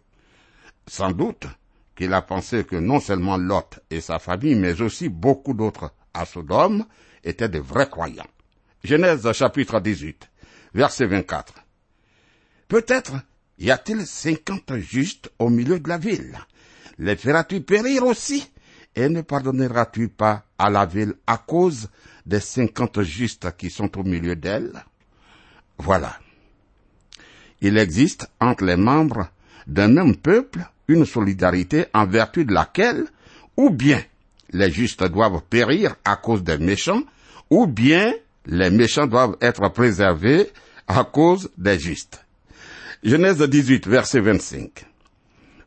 Sans 0.85 1.13
doute 1.13 1.47
qu'il 1.95 2.13
a 2.13 2.21
pensé 2.21 2.63
que 2.63 2.75
non 2.75 2.99
seulement 2.99 3.37
Lot 3.37 3.79
et 3.89 4.01
sa 4.01 4.19
famille, 4.19 4.53
mais 4.53 4.83
aussi 4.83 5.09
beaucoup 5.09 5.55
d'autres 5.55 5.91
à 6.13 6.25
Sodome 6.25 6.85
étaient 7.27 7.49
de 7.49 7.59
vrais 7.59 7.89
croyants. 7.89 8.27
Genèse 8.83 9.31
chapitre 9.33 9.79
18, 9.79 10.29
verset 10.73 11.05
24. 11.07 11.53
Peut-être 12.67 13.13
y 13.59 13.71
a-t-il 13.71 14.05
cinquante 14.05 14.75
justes 14.77 15.29
au 15.39 15.49
milieu 15.49 15.79
de 15.79 15.89
la 15.89 15.97
ville. 15.97 16.37
Les 16.99 17.15
feras-tu 17.15 17.61
périr 17.61 18.03
aussi? 18.03 18.51
Et 18.95 19.09
ne 19.09 19.21
pardonneras-tu 19.21 20.07
pas 20.07 20.45
à 20.57 20.69
la 20.69 20.85
ville 20.85 21.13
à 21.27 21.37
cause 21.37 21.89
des 22.25 22.39
cinquante 22.39 23.01
justes 23.03 23.55
qui 23.57 23.69
sont 23.69 23.95
au 23.97 24.03
milieu 24.03 24.35
d'elle? 24.35 24.83
Voilà. 25.77 26.17
Il 27.61 27.77
existe 27.77 28.27
entre 28.39 28.65
les 28.65 28.75
membres 28.75 29.29
d'un 29.67 29.89
même 29.89 30.15
peuple 30.15 30.65
une 30.87 31.05
solidarité 31.05 31.85
en 31.93 32.05
vertu 32.05 32.45
de 32.45 32.53
laquelle, 32.53 33.05
ou 33.55 33.69
bien 33.69 34.01
les 34.51 34.71
justes 34.71 35.03
doivent 35.03 35.41
périr 35.49 35.95
à 36.05 36.15
cause 36.15 36.43
des 36.43 36.57
méchants, 36.57 37.03
ou 37.49 37.67
bien 37.67 38.13
les 38.45 38.69
méchants 38.69 39.07
doivent 39.07 39.37
être 39.41 39.69
préservés 39.69 40.49
à 40.87 41.03
cause 41.03 41.49
des 41.57 41.79
justes. 41.79 42.23
Genèse 43.03 43.41
18, 43.41 43.87
verset 43.87 44.21
25. 44.21 44.85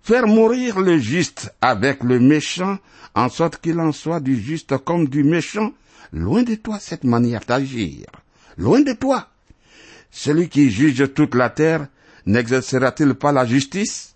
Faire 0.02 0.26
mourir 0.26 0.80
le 0.80 0.98
juste 0.98 1.54
avec 1.60 2.02
le 2.02 2.18
méchant, 2.18 2.78
en 3.14 3.28
sorte 3.28 3.60
qu'il 3.60 3.78
en 3.80 3.92
soit 3.92 4.20
du 4.20 4.40
juste 4.40 4.76
comme 4.78 5.08
du 5.08 5.22
méchant, 5.22 5.72
loin 6.12 6.42
de 6.42 6.54
toi 6.54 6.78
cette 6.80 7.04
manière 7.04 7.44
d'agir. 7.46 8.06
Loin 8.56 8.80
de 8.80 8.92
toi. 8.92 9.28
Celui 10.10 10.48
qui 10.48 10.70
juge 10.70 11.12
toute 11.14 11.34
la 11.34 11.50
terre 11.50 11.86
n'exercera-t-il 12.26 13.14
pas 13.14 13.32
la 13.32 13.44
justice? 13.44 14.14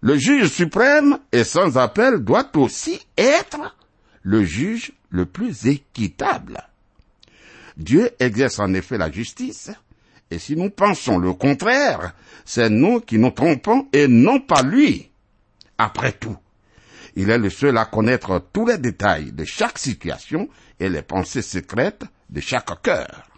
Le 0.00 0.16
juge 0.16 0.48
suprême 0.48 1.18
et 1.32 1.42
sans 1.42 1.76
appel 1.78 2.18
doit 2.18 2.48
aussi 2.56 3.00
être 3.16 3.76
le 4.22 4.44
juge 4.44 4.92
le 5.10 5.26
plus 5.26 5.66
équitable. 5.66 6.58
Dieu 7.76 8.10
exerce 8.18 8.58
en 8.58 8.72
effet 8.74 8.98
la 8.98 9.10
justice, 9.10 9.70
et 10.30 10.38
si 10.38 10.56
nous 10.56 10.70
pensons 10.70 11.18
le 11.18 11.32
contraire, 11.34 12.14
c'est 12.44 12.70
nous 12.70 13.00
qui 13.00 13.18
nous 13.18 13.30
trompons 13.30 13.88
et 13.92 14.08
non 14.08 14.40
pas 14.40 14.62
lui. 14.62 15.10
Après 15.78 16.12
tout, 16.12 16.36
il 17.14 17.30
est 17.30 17.38
le 17.38 17.50
seul 17.50 17.76
à 17.78 17.84
connaître 17.84 18.42
tous 18.52 18.66
les 18.66 18.78
détails 18.78 19.32
de 19.32 19.44
chaque 19.44 19.78
situation 19.78 20.48
et 20.80 20.88
les 20.88 21.02
pensées 21.02 21.42
secrètes 21.42 22.04
de 22.30 22.40
chaque 22.40 22.82
cœur. 22.82 23.28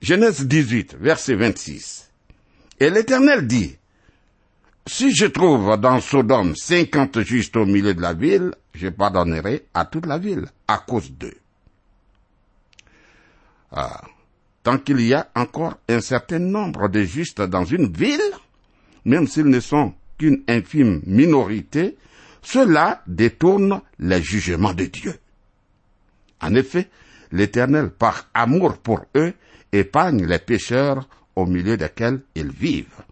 Genèse 0.00 0.46
18, 0.46 0.96
verset 0.98 1.34
26. 1.34 2.10
Et 2.80 2.90
l'Éternel 2.90 3.46
dit, 3.46 3.76
Si 4.86 5.14
je 5.14 5.26
trouve 5.26 5.76
dans 5.76 6.00
Sodome 6.00 6.56
cinquante 6.56 7.20
justes 7.20 7.56
au 7.56 7.64
milieu 7.64 7.94
de 7.94 8.00
la 8.00 8.14
ville, 8.14 8.52
je 8.74 8.88
pardonnerai 8.88 9.66
à 9.74 9.84
toute 9.84 10.06
la 10.06 10.18
ville 10.18 10.46
à 10.66 10.78
cause 10.78 11.12
d'eux. 11.12 11.36
Ah, 13.70 14.02
tant 14.64 14.78
qu'il 14.78 15.00
y 15.00 15.14
a 15.14 15.30
encore 15.36 15.78
un 15.88 16.00
certain 16.00 16.40
nombre 16.40 16.88
de 16.88 17.02
justes 17.04 17.42
dans 17.42 17.64
une 17.64 17.92
ville, 17.92 18.20
même 19.04 19.28
s'ils 19.28 19.46
ne 19.46 19.60
sont 19.60 19.94
qu'une 20.18 20.42
infime 20.48 21.00
minorité, 21.06 21.96
cela 22.42 23.02
détourne 23.06 23.82
les 24.00 24.20
jugements 24.20 24.74
de 24.74 24.86
Dieu. 24.86 25.14
En 26.40 26.56
effet, 26.56 26.90
l'Éternel, 27.30 27.90
par 27.90 28.28
amour 28.34 28.78
pour 28.78 29.04
eux, 29.14 29.32
épargne 29.70 30.26
les 30.26 30.40
pécheurs 30.40 31.08
au 31.36 31.46
milieu 31.46 31.76
desquels 31.76 32.22
ils 32.34 32.50
vivent. 32.50 33.02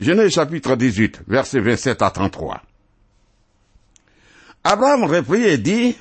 Genèse 0.00 0.30
chapitre 0.32 0.76
18, 0.76 1.22
versets 1.26 1.58
27 1.58 2.02
à 2.02 2.10
33. 2.10 2.62
Abraham 4.62 5.04
reprit 5.04 5.42
et 5.42 5.58
dit, 5.58 5.96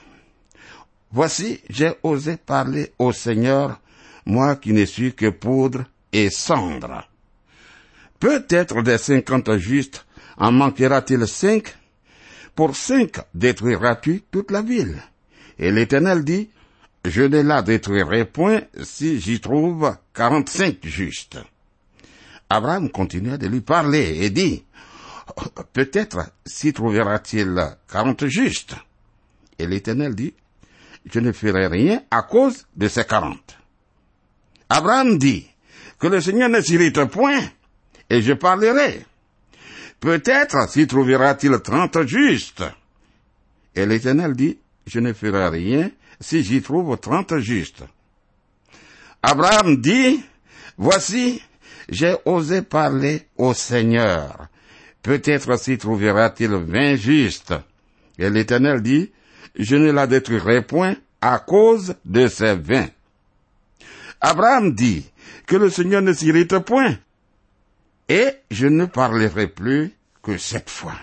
Voici, 1.12 1.62
j'ai 1.70 1.94
osé 2.04 2.38
parler 2.38 2.94
au 3.00 3.12
Seigneur, 3.12 3.80
moi 4.26 4.56
qui 4.56 4.74
ne 4.74 4.86
suis 4.86 5.16
que 5.16 5.30
poudre 5.30 5.86
et 6.12 6.30
cendre. 6.30 7.08
Peut-être 8.20 8.84
des 8.84 9.00
cinquante 9.00 9.58
justes 9.58 10.06
en 10.38 10.52
manquera-t-il 10.52 11.26
cinq? 11.28 11.76
Pour 12.54 12.76
cinq 12.76 13.18
détruiras-tu 13.34 14.22
toute 14.32 14.52
la 14.52 14.62
ville? 14.62 15.02
Et 15.58 15.72
l'Éternel 15.72 16.24
dit, 16.24 16.52
Je 17.04 17.24
ne 17.24 17.42
la 17.42 17.64
détruirai 17.64 18.26
point 18.26 18.62
si 18.84 19.20
j'y 19.20 19.40
trouve 19.40 19.96
quarante-cinq 20.14 20.78
justes. 20.84 21.40
Abraham 22.50 22.90
continua 22.90 23.38
de 23.38 23.48
lui 23.48 23.62
parler 23.62 24.20
et 24.22 24.30
dit, 24.30 24.64
Peut-être 25.74 26.32
s'y 26.46 26.74
trouvera-t-il 26.74 27.78
quarante 27.92 28.26
justes. 28.28 28.76
Et 29.60 29.68
l'Éternel 29.68 30.16
dit, 30.16 30.34
Je 31.06 31.20
ne 31.20 31.32
ferai 31.32 31.68
rien 31.68 32.04
à 32.10 32.24
cause 32.24 32.66
de 32.76 32.88
ces 32.88 33.04
quarante. 33.04 33.58
Abraham 34.70 35.18
dit, 35.18 35.48
Que 36.00 36.08
le 36.08 36.22
Seigneur 36.22 36.50
ne 36.50 36.62
s'irrite 36.62 37.04
point, 37.06 37.42
et 38.10 38.22
je 38.22 38.34
parlerai. 38.34 39.06
Peut-être 40.00 40.70
s'y 40.70 40.88
trouvera-t-il 40.88 41.60
trente 41.60 42.06
justes. 42.06 42.64
Et 43.76 43.86
l'Éternel 43.86 44.34
dit, 44.34 44.58
Je 44.86 45.00
ne 45.00 45.12
ferai 45.12 45.50
rien 45.50 45.92
si 46.22 46.44
j'y 46.44 46.62
trouve 46.62 46.98
trente 46.98 47.38
justes. 47.40 47.84
Abraham 49.22 49.78
dit, 49.82 50.24
Voici, 50.78 51.42
j'ai 51.90 52.16
osé 52.26 52.62
parler 52.62 53.28
au 53.38 53.54
Seigneur. 53.54 54.48
Peut-être 55.02 55.58
s'y 55.58 55.78
trouvera-t-il 55.78 56.52
vingt 56.52 56.96
justes. 56.96 57.54
Et 58.18 58.30
l'Éternel 58.30 58.82
dit, 58.82 59.12
Je 59.58 59.76
ne 59.76 59.92
la 59.92 60.08
détruirai 60.08 60.64
point 60.64 60.96
à 61.22 61.40
cause 61.40 61.96
de 62.04 62.28
ces 62.28 62.56
vingt. 62.56 62.90
Abraham 64.20 64.74
dit, 64.74 65.06
Que 65.46 65.56
le 65.56 65.70
Seigneur 65.70 66.02
ne 66.02 66.14
s'irrite 66.14 66.60
point. 66.60 66.98
Et 68.10 68.32
je 68.52 68.68
ne 68.68 68.86
parlerai 68.86 69.48
plus 69.48 69.94
que 70.22 70.38
cette 70.38 70.70
fois. 70.70 70.98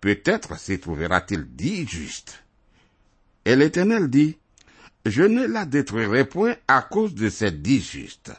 Peut-être 0.00 0.58
s'y 0.58 0.78
trouvera-t-il 0.78 1.44
dix 1.44 1.86
justes. 1.88 2.42
Et 3.44 3.56
l'Éternel 3.56 4.08
dit, 4.08 4.36
Je 5.06 5.22
ne 5.22 5.46
la 5.46 5.64
détruirai 5.64 6.26
point 6.26 6.56
à 6.68 6.82
cause 6.82 7.14
de 7.14 7.28
ces 7.28 7.50
dix 7.50 7.80
justes. 7.80 8.32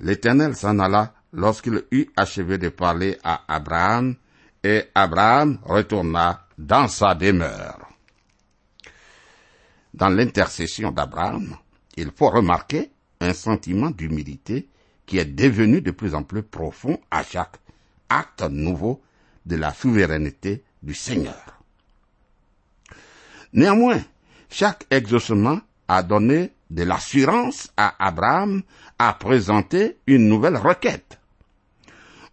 L'Éternel 0.00 0.56
s'en 0.56 0.78
alla 0.78 1.12
lorsqu'il 1.32 1.84
eut 1.90 2.08
achevé 2.16 2.58
de 2.58 2.68
parler 2.70 3.18
à 3.22 3.42
Abraham, 3.48 4.16
et 4.62 4.84
Abraham 4.94 5.58
retourna 5.62 6.46
dans 6.58 6.88
sa 6.88 7.14
demeure. 7.14 7.88
Dans 9.94 10.08
l'intercession 10.08 10.90
d'Abraham, 10.90 11.56
il 11.96 12.10
faut 12.14 12.30
remarquer 12.30 12.90
un 13.20 13.32
sentiment 13.32 13.90
d'humilité 13.90 14.68
qui 15.06 15.18
est 15.18 15.24
devenu 15.24 15.80
de 15.80 15.90
plus 15.90 16.14
en 16.14 16.22
plus 16.22 16.42
profond 16.42 16.98
à 17.10 17.22
chaque 17.22 17.56
acte 18.08 18.42
nouveau 18.42 19.02
de 19.46 19.56
la 19.56 19.72
souveraineté 19.72 20.62
du 20.82 20.94
Seigneur. 20.94 21.60
Néanmoins, 23.52 24.00
chaque 24.48 24.86
exaucement 24.90 25.60
a 25.88 26.02
donné 26.02 26.52
de 26.70 26.84
l'assurance 26.84 27.72
à 27.76 27.94
Abraham 27.98 28.62
à 29.00 29.14
présenter 29.14 29.96
une 30.06 30.28
nouvelle 30.28 30.58
requête. 30.58 31.18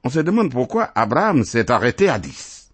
On 0.04 0.10
se 0.10 0.20
demande 0.20 0.52
pourquoi 0.52 0.92
Abraham 0.96 1.46
s'est 1.46 1.72
arrêté 1.72 2.10
à 2.10 2.20
dix. 2.20 2.72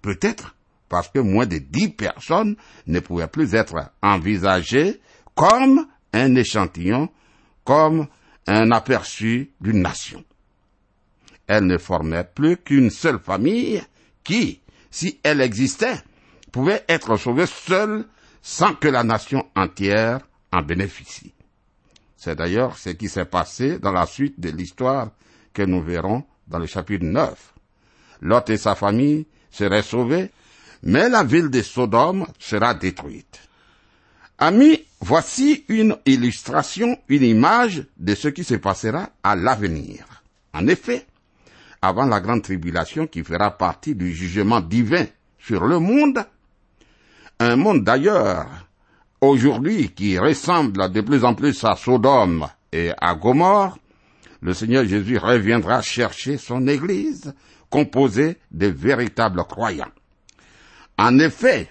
Peut-être 0.00 0.54
parce 0.88 1.08
que 1.08 1.18
moins 1.18 1.44
de 1.44 1.58
dix 1.58 1.88
personnes 1.88 2.54
ne 2.86 3.00
pouvaient 3.00 3.26
plus 3.26 3.56
être 3.56 3.90
envisagées 4.00 5.00
comme 5.34 5.88
un 6.12 6.36
échantillon, 6.36 7.08
comme 7.64 8.06
un 8.46 8.70
aperçu 8.70 9.50
d'une 9.60 9.82
nation. 9.82 10.24
Elle 11.48 11.66
ne 11.66 11.78
formait 11.78 12.22
plus 12.22 12.58
qu'une 12.58 12.90
seule 12.90 13.18
famille 13.18 13.82
qui, 14.22 14.60
si 14.92 15.18
elle 15.24 15.40
existait, 15.40 15.96
pouvait 16.52 16.84
être 16.88 17.16
sauvée 17.16 17.46
seule 17.46 18.06
sans 18.40 18.74
que 18.74 18.86
la 18.86 19.02
nation 19.02 19.44
entière 19.56 20.20
en 20.52 20.62
bénéficie. 20.62 21.34
C'est 22.22 22.36
d'ailleurs 22.36 22.76
ce 22.76 22.90
qui 22.90 23.08
s'est 23.08 23.24
passé 23.24 23.78
dans 23.78 23.92
la 23.92 24.04
suite 24.04 24.38
de 24.38 24.50
l'histoire 24.50 25.08
que 25.54 25.62
nous 25.62 25.80
verrons 25.80 26.22
dans 26.46 26.58
le 26.58 26.66
chapitre 26.66 27.06
9. 27.06 27.54
Lot 28.20 28.50
et 28.50 28.58
sa 28.58 28.74
famille 28.74 29.26
seraient 29.50 29.82
sauvés, 29.82 30.30
mais 30.82 31.08
la 31.08 31.24
ville 31.24 31.48
de 31.48 31.62
Sodome 31.62 32.26
sera 32.38 32.74
détruite. 32.74 33.40
Amis, 34.36 34.84
voici 35.00 35.64
une 35.68 35.96
illustration, 36.04 36.98
une 37.08 37.22
image 37.22 37.86
de 37.96 38.14
ce 38.14 38.28
qui 38.28 38.44
se 38.44 38.56
passera 38.56 39.08
à 39.22 39.34
l'avenir. 39.34 40.04
En 40.52 40.66
effet, 40.66 41.06
avant 41.80 42.04
la 42.04 42.20
grande 42.20 42.42
tribulation 42.42 43.06
qui 43.06 43.24
fera 43.24 43.50
partie 43.56 43.94
du 43.94 44.12
jugement 44.12 44.60
divin 44.60 45.06
sur 45.38 45.64
le 45.64 45.78
monde, 45.78 46.22
un 47.38 47.56
monde 47.56 47.82
d'ailleurs, 47.82 48.46
aujourd'hui 49.20 49.90
qui 49.90 50.18
ressemble 50.18 50.90
de 50.90 51.00
plus 51.00 51.24
en 51.24 51.34
plus 51.34 51.64
à 51.64 51.76
Sodome 51.76 52.48
et 52.72 52.92
à 53.00 53.14
Gomorre, 53.14 53.78
le 54.42 54.54
Seigneur 54.54 54.84
Jésus 54.84 55.18
reviendra 55.18 55.82
chercher 55.82 56.38
son 56.38 56.66
Église 56.66 57.34
composée 57.68 58.38
de 58.50 58.66
véritables 58.66 59.44
croyants. 59.44 59.92
En 60.98 61.18
effet, 61.18 61.68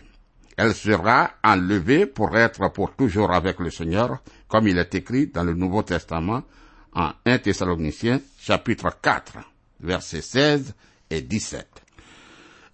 elle 0.57 0.73
sera 0.73 1.31
enlevée 1.43 2.05
pour 2.05 2.37
être 2.37 2.71
pour 2.71 2.95
toujours 2.95 3.31
avec 3.31 3.59
le 3.59 3.71
Seigneur, 3.71 4.21
comme 4.47 4.67
il 4.67 4.77
est 4.77 4.93
écrit 4.95 5.27
dans 5.27 5.43
le 5.43 5.53
Nouveau 5.53 5.83
Testament 5.83 6.43
en 6.93 7.11
1 7.25 7.37
Thessaloniciens 7.39 8.19
chapitre 8.39 8.89
4, 9.01 9.33
versets 9.81 10.21
16 10.21 10.73
et 11.09 11.21
17. 11.21 11.67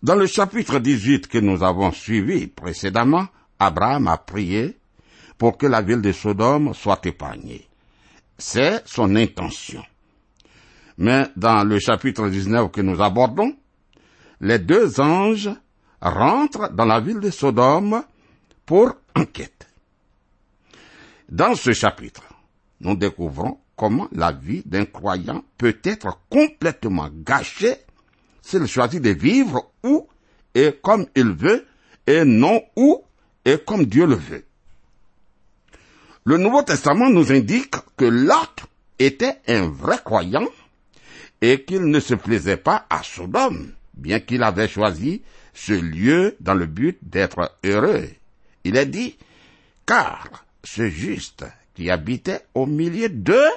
Dans 0.03 0.15
le 0.15 0.27
chapitre 0.27 0.79
18 0.79 1.27
que 1.27 1.37
nous 1.37 1.63
avons 1.63 1.91
suivi 1.91 2.47
précédemment, 2.47 3.27
Abraham 3.59 4.07
a 4.07 4.17
prié 4.17 4.77
pour 5.37 5.57
que 5.57 5.65
la 5.65 5.81
ville 5.81 6.01
de 6.01 6.11
Sodome 6.11 6.73
soit 6.73 7.05
épargnée. 7.05 7.67
C'est 8.37 8.87
son 8.87 9.15
intention. 9.15 9.83
Mais 10.97 11.27
dans 11.35 11.63
le 11.63 11.79
chapitre 11.79 12.29
19 12.29 12.71
que 12.71 12.81
nous 12.81 13.01
abordons, 13.01 13.55
les 14.41 14.59
deux 14.59 14.99
anges 14.99 15.49
rentrent 16.01 16.71
dans 16.73 16.85
la 16.85 16.99
ville 16.99 17.19
de 17.19 17.29
Sodome 17.29 18.03
pour 18.65 18.93
enquête. 19.15 19.67
Dans 21.29 21.55
ce 21.55 21.73
chapitre, 21.73 22.23
nous 22.81 22.95
découvrons 22.95 23.59
comment 23.75 24.07
la 24.11 24.31
vie 24.31 24.63
d'un 24.65 24.85
croyant 24.85 25.43
peut 25.57 25.77
être 25.83 26.19
complètement 26.29 27.09
gâchée 27.11 27.75
s'il 28.41 28.67
choisit 28.67 29.01
de 29.01 29.09
vivre 29.09 29.71
où 29.83 30.07
et 30.53 30.79
comme 30.81 31.07
il 31.15 31.31
veut 31.31 31.65
et 32.07 32.23
non 32.23 32.61
où 32.75 33.04
et 33.45 33.59
comme 33.59 33.85
Dieu 33.85 34.05
le 34.05 34.15
veut. 34.15 34.43
Le 36.25 36.37
Nouveau 36.37 36.63
Testament 36.63 37.09
nous 37.09 37.31
indique 37.31 37.75
que 37.95 38.05
Lot 38.05 38.65
était 38.97 39.37
un 39.47 39.69
vrai 39.69 39.99
croyant 40.03 40.47
et 41.41 41.63
qu'il 41.63 41.85
ne 41.85 41.99
se 41.99 42.15
plaisait 42.15 42.57
pas 42.57 42.87
à 42.89 43.03
Sodome, 43.03 43.71
bien 43.93 44.19
qu'il 44.19 44.41
avait 44.41 44.67
choisi 44.67 45.21
ce 45.53 45.73
lieu 45.73 46.35
dans 46.39 46.55
le 46.55 46.65
but 46.65 46.97
d'être 47.03 47.51
heureux. 47.63 48.09
Il 48.63 48.75
est 48.75 48.87
dit, 48.87 49.15
car 49.85 50.45
ce 50.63 50.89
juste 50.89 51.45
qui 51.75 51.91
habitait 51.91 52.41
au 52.55 52.65
milieu 52.65 53.09
d'eux 53.09 53.51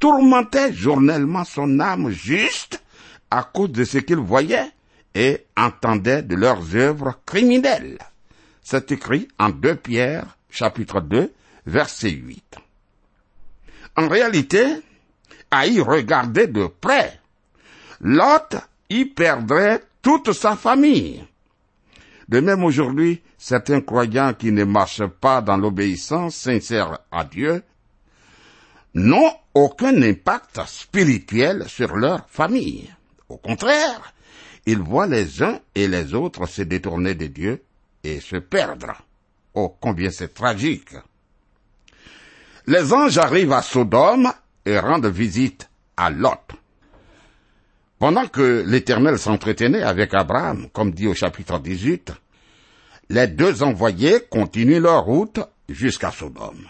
tourmentait 0.00 0.72
journellement 0.72 1.44
son 1.44 1.78
âme 1.78 2.10
juste 2.10 2.82
à 3.30 3.44
cause 3.44 3.70
de 3.70 3.84
ce 3.84 3.98
qu'il 3.98 4.16
voyait 4.16 4.70
et 5.14 5.44
entendait 5.56 6.22
de 6.22 6.34
leurs 6.34 6.74
œuvres 6.74 7.20
criminelles. 7.24 7.98
C'est 8.64 8.90
écrit 8.92 9.28
en 9.38 9.50
2 9.50 9.76
Pierre, 9.76 10.38
chapitre 10.48 11.02
2, 11.02 11.30
verset 11.66 12.10
8. 12.10 12.56
En 13.96 14.08
réalité, 14.08 14.64
à 15.50 15.66
y 15.66 15.80
regarder 15.80 16.46
de 16.46 16.66
près, 16.66 17.20
Lot 18.00 18.56
y 18.88 19.04
perdrait 19.04 19.82
toute 20.00 20.32
sa 20.32 20.56
famille. 20.56 21.22
De 22.28 22.40
même 22.40 22.64
aujourd'hui, 22.64 23.20
certains 23.36 23.82
croyants 23.82 24.32
qui 24.32 24.50
ne 24.50 24.64
marchent 24.64 25.06
pas 25.06 25.42
dans 25.42 25.58
l'obéissance 25.58 26.34
sincère 26.34 27.00
à 27.12 27.24
Dieu 27.24 27.62
n'ont 28.94 29.32
aucun 29.52 30.00
impact 30.02 30.60
spirituel 30.66 31.68
sur 31.68 31.94
leur 31.96 32.26
famille. 32.30 32.90
Au 33.28 33.36
contraire, 33.36 34.14
ils 34.64 34.78
voient 34.78 35.06
les 35.06 35.42
uns 35.42 35.60
et 35.74 35.86
les 35.86 36.14
autres 36.14 36.46
se 36.46 36.62
détourner 36.62 37.14
de 37.14 37.26
Dieu 37.26 37.62
et 38.04 38.20
se 38.20 38.36
perdre. 38.36 38.92
Oh, 39.54 39.76
combien 39.80 40.10
c'est 40.10 40.34
tragique. 40.34 40.94
Les 42.66 42.92
anges 42.92 43.18
arrivent 43.18 43.52
à 43.52 43.62
Sodome 43.62 44.32
et 44.64 44.78
rendent 44.78 45.06
visite 45.06 45.68
à 45.96 46.10
Lot. 46.10 46.52
Pendant 47.98 48.26
que 48.26 48.64
l'Éternel 48.66 49.18
s'entretenait 49.18 49.82
avec 49.82 50.12
Abraham, 50.14 50.68
comme 50.72 50.92
dit 50.92 51.06
au 51.06 51.14
chapitre 51.14 51.58
18, 51.58 52.12
les 53.10 53.28
deux 53.28 53.62
envoyés 53.62 54.20
continuent 54.30 54.80
leur 54.80 55.04
route 55.04 55.40
jusqu'à 55.68 56.10
Sodome. 56.10 56.68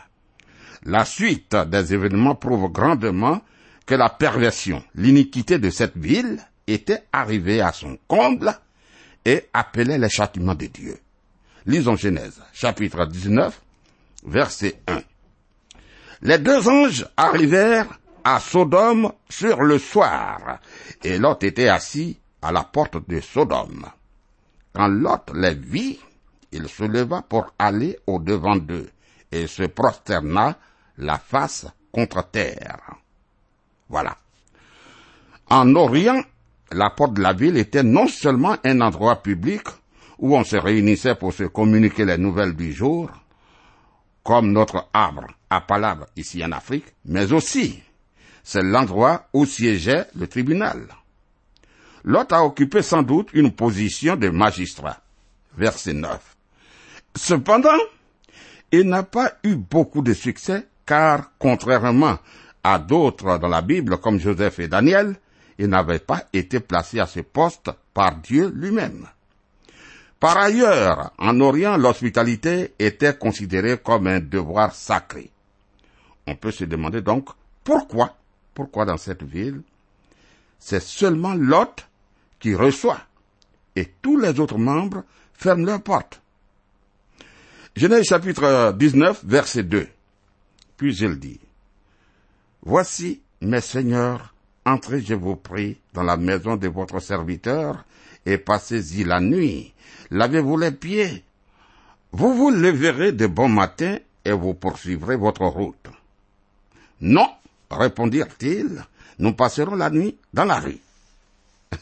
La 0.85 1.05
suite 1.05 1.57
des 1.57 1.95
événements 1.95 2.35
prouve 2.35 2.71
grandement 2.71 3.41
que 3.87 3.95
la 3.95 4.11
perversion, 4.11 4.83
l'iniquité 4.95 5.59
de 5.59 5.71
cette 5.71 5.97
ville 5.97 6.39
était 6.67 7.05
arrivée 7.13 7.61
à 7.61 7.73
son 7.73 7.99
comble 8.07 8.55
et 9.25 9.45
appelait 9.53 9.99
les 9.99 10.11
châtiments 10.11 10.55
de 10.55 10.67
Dieu. 10.67 10.99
Lisons 11.67 11.97
Genèse, 11.97 12.43
chapitre 12.53 13.07
19, 13.07 13.59
verset 14.27 14.81
1. 14.87 15.01
Les 16.21 16.39
deux 16.39 16.69
anges 16.69 17.07
arrivèrent 17.17 17.99
à 18.23 18.39
Sodome 18.39 19.11
sur 19.31 19.63
le 19.63 19.79
soir, 19.79 20.59
et 21.03 21.17
Lot 21.19 21.43
était 21.43 21.69
assis 21.69 22.19
à 22.43 22.53
la 22.53 22.65
porte 22.65 23.09
de 23.09 23.19
Sodome. 23.21 23.87
Quand 24.75 24.89
Lot 24.89 25.33
les 25.35 25.55
vit, 25.55 25.99
il 26.53 26.69
se 26.69 26.85
leva 26.85 27.23
pour 27.23 27.55
aller 27.59 27.99
au 28.07 28.19
devant 28.19 28.57
d'eux, 28.57 28.91
et 29.33 29.47
se 29.47 29.63
prosterna 29.63 30.59
la 30.99 31.19
face 31.19 31.67
contre 31.91 32.29
terre. 32.31 32.95
Voilà. 33.89 34.19
En 35.49 35.75
Orient, 35.77 36.23
la 36.73 36.91
porte 36.91 37.15
de 37.15 37.23
la 37.23 37.33
ville 37.33 37.57
était 37.57 37.83
non 37.83 38.07
seulement 38.07 38.57
un 38.65 38.83
endroit 38.83 39.23
public 39.23 39.63
où 40.19 40.37
on 40.37 40.45
se 40.45 40.57
réunissait 40.57 41.15
pour 41.15 41.33
se 41.33 41.45
communiquer 41.45 42.05
les 42.05 42.19
nouvelles 42.19 42.55
du 42.55 42.73
jour, 42.73 43.11
comme 44.23 44.53
notre 44.53 44.89
arbre 44.93 45.27
à 45.51 45.61
palabre 45.61 46.07
ici 46.17 46.45
en 46.45 46.53
Afrique, 46.53 46.87
mais 47.05 47.33
aussi 47.33 47.83
c'est 48.43 48.63
l'endroit 48.63 49.29
où 49.33 49.47
siégeait 49.47 50.07
le 50.15 50.27
tribunal. 50.27 50.87
Lot 52.05 52.33
a 52.33 52.45
occupé 52.45 52.83
sans 52.83 53.03
doute 53.03 53.31
une 53.33 53.53
position 53.53 54.17
de 54.17 54.29
magistrat. 54.29 55.01
Verset 55.57 55.95
9. 55.95 56.21
Cependant, 57.17 57.79
il 58.71 58.83
n'a 58.89 59.03
pas 59.03 59.33
eu 59.45 59.57
beaucoup 59.57 60.03
de 60.03 60.13
succès 60.13 60.67
car, 60.85 61.31
contrairement 61.39 62.19
à 62.63 62.79
d'autres 62.79 63.39
dans 63.39 63.49
la 63.49 63.63
Bible 63.63 63.99
comme 63.99 64.21
Joseph 64.21 64.59
et 64.59 64.69
Daniel, 64.69 65.17
il 65.59 65.69
n'avait 65.69 65.99
pas 65.99 66.25
été 66.33 66.61
placé 66.61 67.01
à 67.01 67.07
ce 67.07 67.21
poste 67.21 67.71
par 67.95 68.17
Dieu 68.17 68.53
lui-même. 68.55 69.07
Par 70.21 70.37
ailleurs, 70.39 71.13
en 71.19 71.41
Orient, 71.41 71.77
l'hospitalité 71.77 72.75
était 72.79 73.17
considérée 73.17 73.79
comme 73.79 74.07
un 74.07 74.21
devoir 74.21 74.75
sacré. 74.75 75.31
On 76.27 76.37
peut 76.37 76.51
se 76.51 76.65
demander 76.65 77.03
donc 77.03 77.29
pourquoi, 77.63 78.17
pourquoi 78.55 78.85
dans 78.85 78.97
cette 78.97 79.23
ville, 79.23 79.63
c'est 80.59 80.83
seulement 80.83 81.35
Lot 81.35 81.87
qui 82.39 82.55
reçoit 82.55 83.01
et 83.77 83.93
tous 84.01 84.19
les 84.19 84.39
autres 84.41 84.59
membres 84.59 85.05
ferment 85.35 85.67
leurs 85.67 85.83
portes. 85.83 86.21
Genèse 87.77 88.05
chapitre 88.05 88.73
19, 88.79 89.25
verset 89.25 89.65
2. 89.65 89.89
Puis 90.77 90.97
il 90.99 91.19
dit, 91.19 91.41
Voici, 92.63 93.21
mes 93.41 93.61
seigneurs, 93.61 94.35
entrez, 94.65 95.03
je 95.03 95.15
vous 95.15 95.37
prie, 95.37 95.79
dans 95.93 96.03
la 96.03 96.17
maison 96.17 96.57
de 96.57 96.69
votre 96.69 97.01
serviteur, 97.01 97.85
et 98.27 98.39
passez-y 98.39 99.05
la 99.05 99.21
nuit. 99.21 99.73
Lavez-vous 100.11 100.57
les 100.59 100.73
pieds. 100.73 101.25
Vous 102.13 102.35
vous 102.35 102.51
leverez 102.51 103.13
de 103.13 103.27
bon 103.27 103.49
matin, 103.49 103.99
et 104.25 104.33
vous 104.33 104.55
poursuivrez 104.55 105.17
votre 105.17 105.45
route. 105.45 105.89
Non, 107.01 107.29
répondirent-ils, 107.71 108.85
nous 109.19 109.35
passerons 109.35 109.75
la 109.75 109.91
nuit 109.91 110.17
dans 110.33 110.45
la 110.45 110.61
rue. 110.61 110.79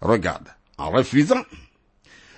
Regarde, 0.00 0.48
en 0.76 0.90
refusant, 0.90 1.42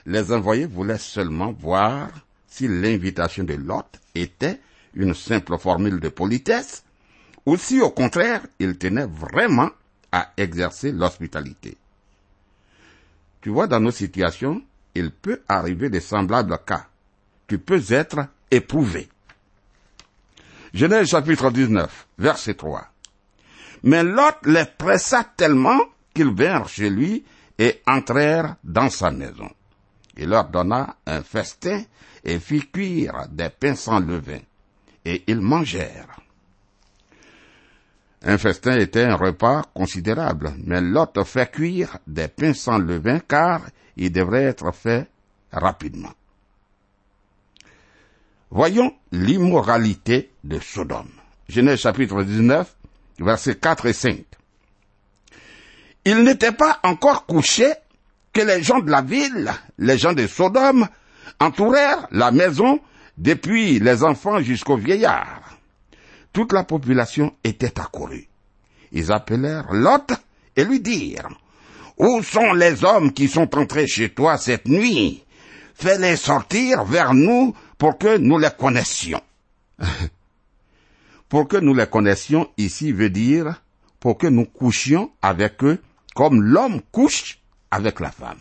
les 0.06 0.32
envoyés 0.32 0.66
voulaient 0.66 0.98
seulement 0.98 1.52
voir 1.52 2.08
si 2.46 2.68
l'invitation 2.68 3.44
de 3.44 3.54
Lot 3.54 4.00
était 4.14 4.60
une 4.94 5.14
simple 5.14 5.56
formule 5.58 6.00
de 6.00 6.08
politesse, 6.08 6.82
ou 7.46 7.56
si 7.56 7.80
au 7.80 7.90
contraire 7.90 8.42
il 8.58 8.76
tenait 8.76 9.06
vraiment 9.06 9.70
à 10.12 10.32
exercer 10.36 10.92
l'hospitalité. 10.92 11.76
Tu 13.40 13.50
vois, 13.50 13.66
dans 13.66 13.80
nos 13.80 13.90
situations, 13.90 14.62
il 14.94 15.10
peut 15.10 15.42
arriver 15.48 15.88
de 15.88 16.00
semblables 16.00 16.58
cas. 16.66 16.86
Tu 17.46 17.58
peux 17.58 17.82
être 17.90 18.26
éprouvé. 18.50 19.08
Genèse 20.74 21.08
chapitre 21.08 21.50
19, 21.50 22.06
verset 22.18 22.54
3. 22.54 22.86
Mais 23.82 24.04
Lot 24.04 24.36
les 24.44 24.66
pressa 24.66 25.24
tellement 25.36 25.80
qu'ils 26.14 26.34
vinrent 26.34 26.68
chez 26.68 26.90
lui 26.90 27.24
et 27.58 27.80
entrèrent 27.86 28.56
dans 28.62 28.90
sa 28.90 29.10
maison. 29.10 29.50
Il 30.16 30.28
leur 30.28 30.48
donna 30.48 30.96
un 31.06 31.22
festin 31.22 31.82
et 32.24 32.38
fit 32.38 32.68
cuire 32.70 33.26
des 33.30 33.48
pains 33.48 33.74
sans 33.74 34.00
levain, 34.00 34.40
et 35.04 35.24
ils 35.26 35.40
mangèrent. 35.40 36.20
Un 38.22 38.36
festin 38.36 38.78
était 38.78 39.04
un 39.04 39.16
repas 39.16 39.62
considérable, 39.74 40.52
mais 40.64 40.80
Lot 40.80 41.24
fait 41.24 41.50
cuire 41.50 41.98
des 42.06 42.28
pains 42.28 42.52
sans 42.52 42.78
levain 42.78 43.18
car 43.20 43.62
il 43.96 44.12
devrait 44.12 44.44
être 44.44 44.72
fait 44.72 45.08
rapidement. 45.50 46.12
Voyons 48.50 48.92
l'immoralité 49.12 50.30
de 50.44 50.58
Sodome. 50.58 51.08
Genèse 51.48 51.80
chapitre 51.80 52.22
19, 52.22 52.76
versets 53.20 53.56
4 53.56 53.86
et 53.86 53.92
5. 53.92 54.24
Il 56.04 56.22
n'était 56.24 56.52
pas 56.52 56.78
encore 56.82 57.26
couché 57.26 57.72
que 58.32 58.40
les 58.40 58.62
gens 58.62 58.80
de 58.80 58.90
la 58.90 59.02
ville, 59.02 59.50
les 59.78 59.98
gens 59.98 60.12
de 60.12 60.26
Sodome, 60.26 60.88
entourèrent 61.38 62.06
la 62.10 62.32
maison 62.32 62.80
depuis 63.16 63.78
les 63.78 64.04
enfants 64.04 64.40
jusqu'aux 64.40 64.76
vieillards. 64.76 65.59
Toute 66.32 66.52
la 66.52 66.64
population 66.64 67.34
était 67.42 67.78
accourue. 67.80 68.28
Ils 68.92 69.12
appelèrent 69.12 69.72
Lot 69.72 70.12
et 70.56 70.64
lui 70.64 70.80
dirent, 70.80 71.28
Où 71.98 72.22
sont 72.22 72.52
les 72.52 72.84
hommes 72.84 73.12
qui 73.12 73.28
sont 73.28 73.56
entrés 73.56 73.86
chez 73.86 74.10
toi 74.10 74.38
cette 74.38 74.66
nuit? 74.66 75.24
Fais-les 75.74 76.16
sortir 76.16 76.84
vers 76.84 77.14
nous 77.14 77.54
pour 77.78 77.98
que 77.98 78.18
nous 78.18 78.38
les 78.38 78.50
connaissions. 78.58 79.22
pour 81.28 81.48
que 81.48 81.56
nous 81.56 81.74
les 81.74 81.86
connaissions 81.86 82.50
ici 82.58 82.92
veut 82.92 83.10
dire 83.10 83.62
pour 84.00 84.18
que 84.18 84.26
nous 84.26 84.46
couchions 84.46 85.12
avec 85.22 85.62
eux 85.62 85.80
comme 86.14 86.42
l'homme 86.42 86.80
couche 86.90 87.38
avec 87.70 88.00
la 88.00 88.10
femme. 88.10 88.38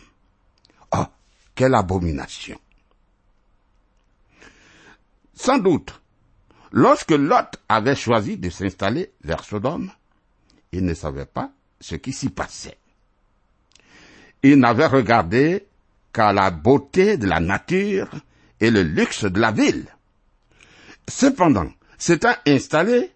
Oh, 0.92 1.04
quelle 1.54 1.74
abomination. 1.74 2.58
Sans 5.34 5.58
doute, 5.58 6.00
lorsque 6.72 7.10
Lot 7.10 7.56
avait 7.68 7.96
choisi 7.96 8.36
de 8.36 8.50
s'installer 8.50 9.12
vers 9.22 9.44
Sodome, 9.44 9.90
il 10.72 10.84
ne 10.84 10.94
savait 10.94 11.26
pas 11.26 11.50
ce 11.80 11.96
qui 11.96 12.12
s'y 12.12 12.30
passait. 12.30 12.78
Il 14.42 14.56
n'avait 14.56 14.86
regardé 14.86 15.66
qu'à 16.12 16.32
la 16.32 16.50
beauté 16.50 17.16
de 17.16 17.26
la 17.26 17.40
nature 17.40 18.08
et 18.60 18.70
le 18.70 18.82
luxe 18.82 19.24
de 19.24 19.40
la 19.40 19.52
ville. 19.52 19.86
Cependant, 21.08 21.70
s'étant 21.98 22.34
installé, 22.46 23.10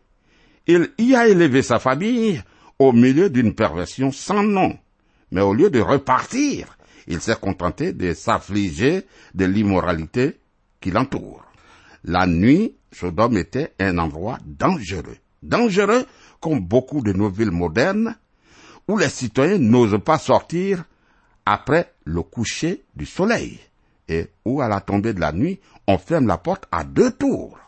il 0.67 0.91
y 0.99 1.15
a 1.15 1.29
élevé 1.29 1.63
sa 1.63 1.79
famille 1.79 2.43
au 2.79 2.93
milieu 2.93 3.31
d'une 3.31 3.55
perversion 3.55 4.11
sans 4.13 4.43
nom. 4.43 4.79
Mais 5.31 5.41
au 5.41 5.55
lieu 5.55 5.71
de 5.71 5.81
repartir, 5.81 6.77
il 7.07 7.21
s'est 7.21 7.37
contenté 7.37 7.93
de 7.93 8.15
s'affliger 8.15 9.05
de 9.35 9.45
l'immoralité 9.45 10.39
qui 10.81 10.91
l'entoure. 10.91 11.45
La 12.05 12.27
nuit, 12.27 12.75
Sodome 12.95 13.37
était 13.37 13.73
un 13.79 13.99
endroit 13.99 14.39
dangereux. 14.47 15.17
Dangereux 15.43 16.07
comme 16.41 16.61
beaucoup 16.61 17.03
de 17.03 17.13
nos 17.13 17.29
villes 17.29 17.51
modernes, 17.51 18.17
où 18.89 18.97
les 18.97 19.09
citoyens 19.09 19.59
n'osent 19.59 20.01
pas 20.05 20.19
sortir 20.19 20.85
après 21.47 21.93
le 22.05 22.23
coucher 22.23 22.85
du 22.95 23.07
soleil, 23.07 23.59
et 24.09 24.29
où 24.45 24.61
à 24.61 24.69
la 24.69 24.81
tombée 24.81 25.13
de 25.13 25.21
la 25.21 25.33
nuit, 25.33 25.61
on 25.87 25.99
ferme 25.99 26.27
la 26.27 26.39
porte 26.39 26.67
à 26.71 26.85
deux 26.85 27.11
tours. 27.11 27.59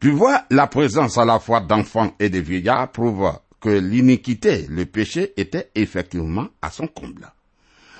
Tu 0.00 0.10
vois, 0.10 0.44
la 0.50 0.66
présence 0.66 1.18
à 1.18 1.24
la 1.24 1.38
fois 1.38 1.60
d'enfants 1.60 2.14
et 2.18 2.28
de 2.28 2.40
vieillards 2.40 2.90
prouve 2.90 3.32
que 3.60 3.68
l'iniquité, 3.68 4.66
le 4.68 4.84
péché 4.84 5.32
était 5.36 5.70
effectivement 5.76 6.48
à 6.60 6.70
son 6.70 6.88
comble. 6.88 7.32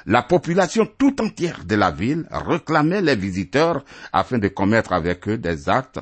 La 0.07 0.23
population 0.23 0.87
tout 0.99 1.21
entière 1.23 1.65
de 1.65 1.77
la 1.77 1.91
ville 1.91 2.27
réclamait 2.31 3.03
les 3.03 3.17
visiteurs 3.17 3.85
afin 4.13 4.39
de 4.39 4.49
commettre 4.49 4.93
avec 4.93 5.29
eux 5.29 5.39
des 5.39 5.69
actes 5.69 6.01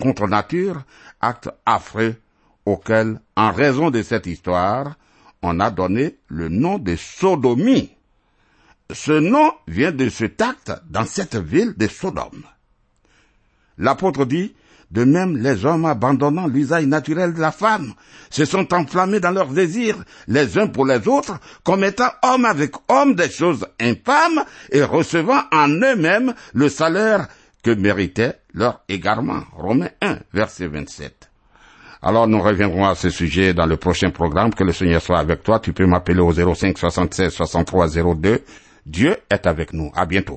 contre 0.00 0.26
nature, 0.26 0.82
actes 1.20 1.50
affreux 1.64 2.16
auxquels, 2.64 3.20
en 3.36 3.52
raison 3.52 3.90
de 3.90 4.02
cette 4.02 4.26
histoire, 4.26 4.96
on 5.42 5.60
a 5.60 5.70
donné 5.70 6.16
le 6.28 6.48
nom 6.48 6.78
de 6.78 6.96
sodomie. 6.96 7.92
Ce 8.92 9.12
nom 9.12 9.52
vient 9.68 9.92
de 9.92 10.08
cet 10.08 10.40
acte 10.42 10.72
dans 10.88 11.04
cette 11.04 11.36
ville 11.36 11.74
de 11.76 11.86
Sodome. 11.86 12.44
L'apôtre 13.78 14.24
dit, 14.24 14.54
de 14.90 15.04
même, 15.04 15.36
les 15.36 15.64
hommes 15.64 15.84
abandonnant 15.84 16.46
l'usage 16.46 16.86
naturel 16.86 17.34
de 17.34 17.40
la 17.40 17.50
femme 17.50 17.92
se 18.30 18.44
sont 18.44 18.72
enflammés 18.72 19.20
dans 19.20 19.30
leurs 19.32 19.48
désirs 19.48 19.96
les 20.28 20.58
uns 20.58 20.68
pour 20.68 20.86
les 20.86 21.08
autres, 21.08 21.38
commettant 21.64 22.10
homme 22.22 22.44
avec 22.44 22.72
homme 22.88 23.14
des 23.14 23.30
choses 23.30 23.66
infâmes 23.80 24.44
et 24.70 24.82
recevant 24.82 25.42
en 25.52 25.68
eux-mêmes 25.68 26.34
le 26.54 26.68
salaire 26.68 27.26
que 27.62 27.72
méritait 27.72 28.34
leur 28.54 28.80
égarement. 28.88 29.42
Romains 29.52 29.90
1, 30.00 30.18
verset 30.32 30.68
27. 30.68 31.30
Alors 32.02 32.28
nous 32.28 32.40
reviendrons 32.40 32.86
à 32.86 32.94
ce 32.94 33.10
sujet 33.10 33.52
dans 33.52 33.66
le 33.66 33.76
prochain 33.76 34.10
programme. 34.10 34.54
Que 34.54 34.62
le 34.62 34.72
Seigneur 34.72 35.02
soit 35.02 35.18
avec 35.18 35.42
toi. 35.42 35.58
Tu 35.58 35.72
peux 35.72 35.86
m'appeler 35.86 36.20
au 36.20 36.32
05 36.32 36.78
76 36.78 37.30
63 37.32 37.88
02. 38.14 38.42
Dieu 38.86 39.16
est 39.28 39.46
avec 39.46 39.72
nous. 39.72 39.90
À 39.96 40.06
bientôt. 40.06 40.36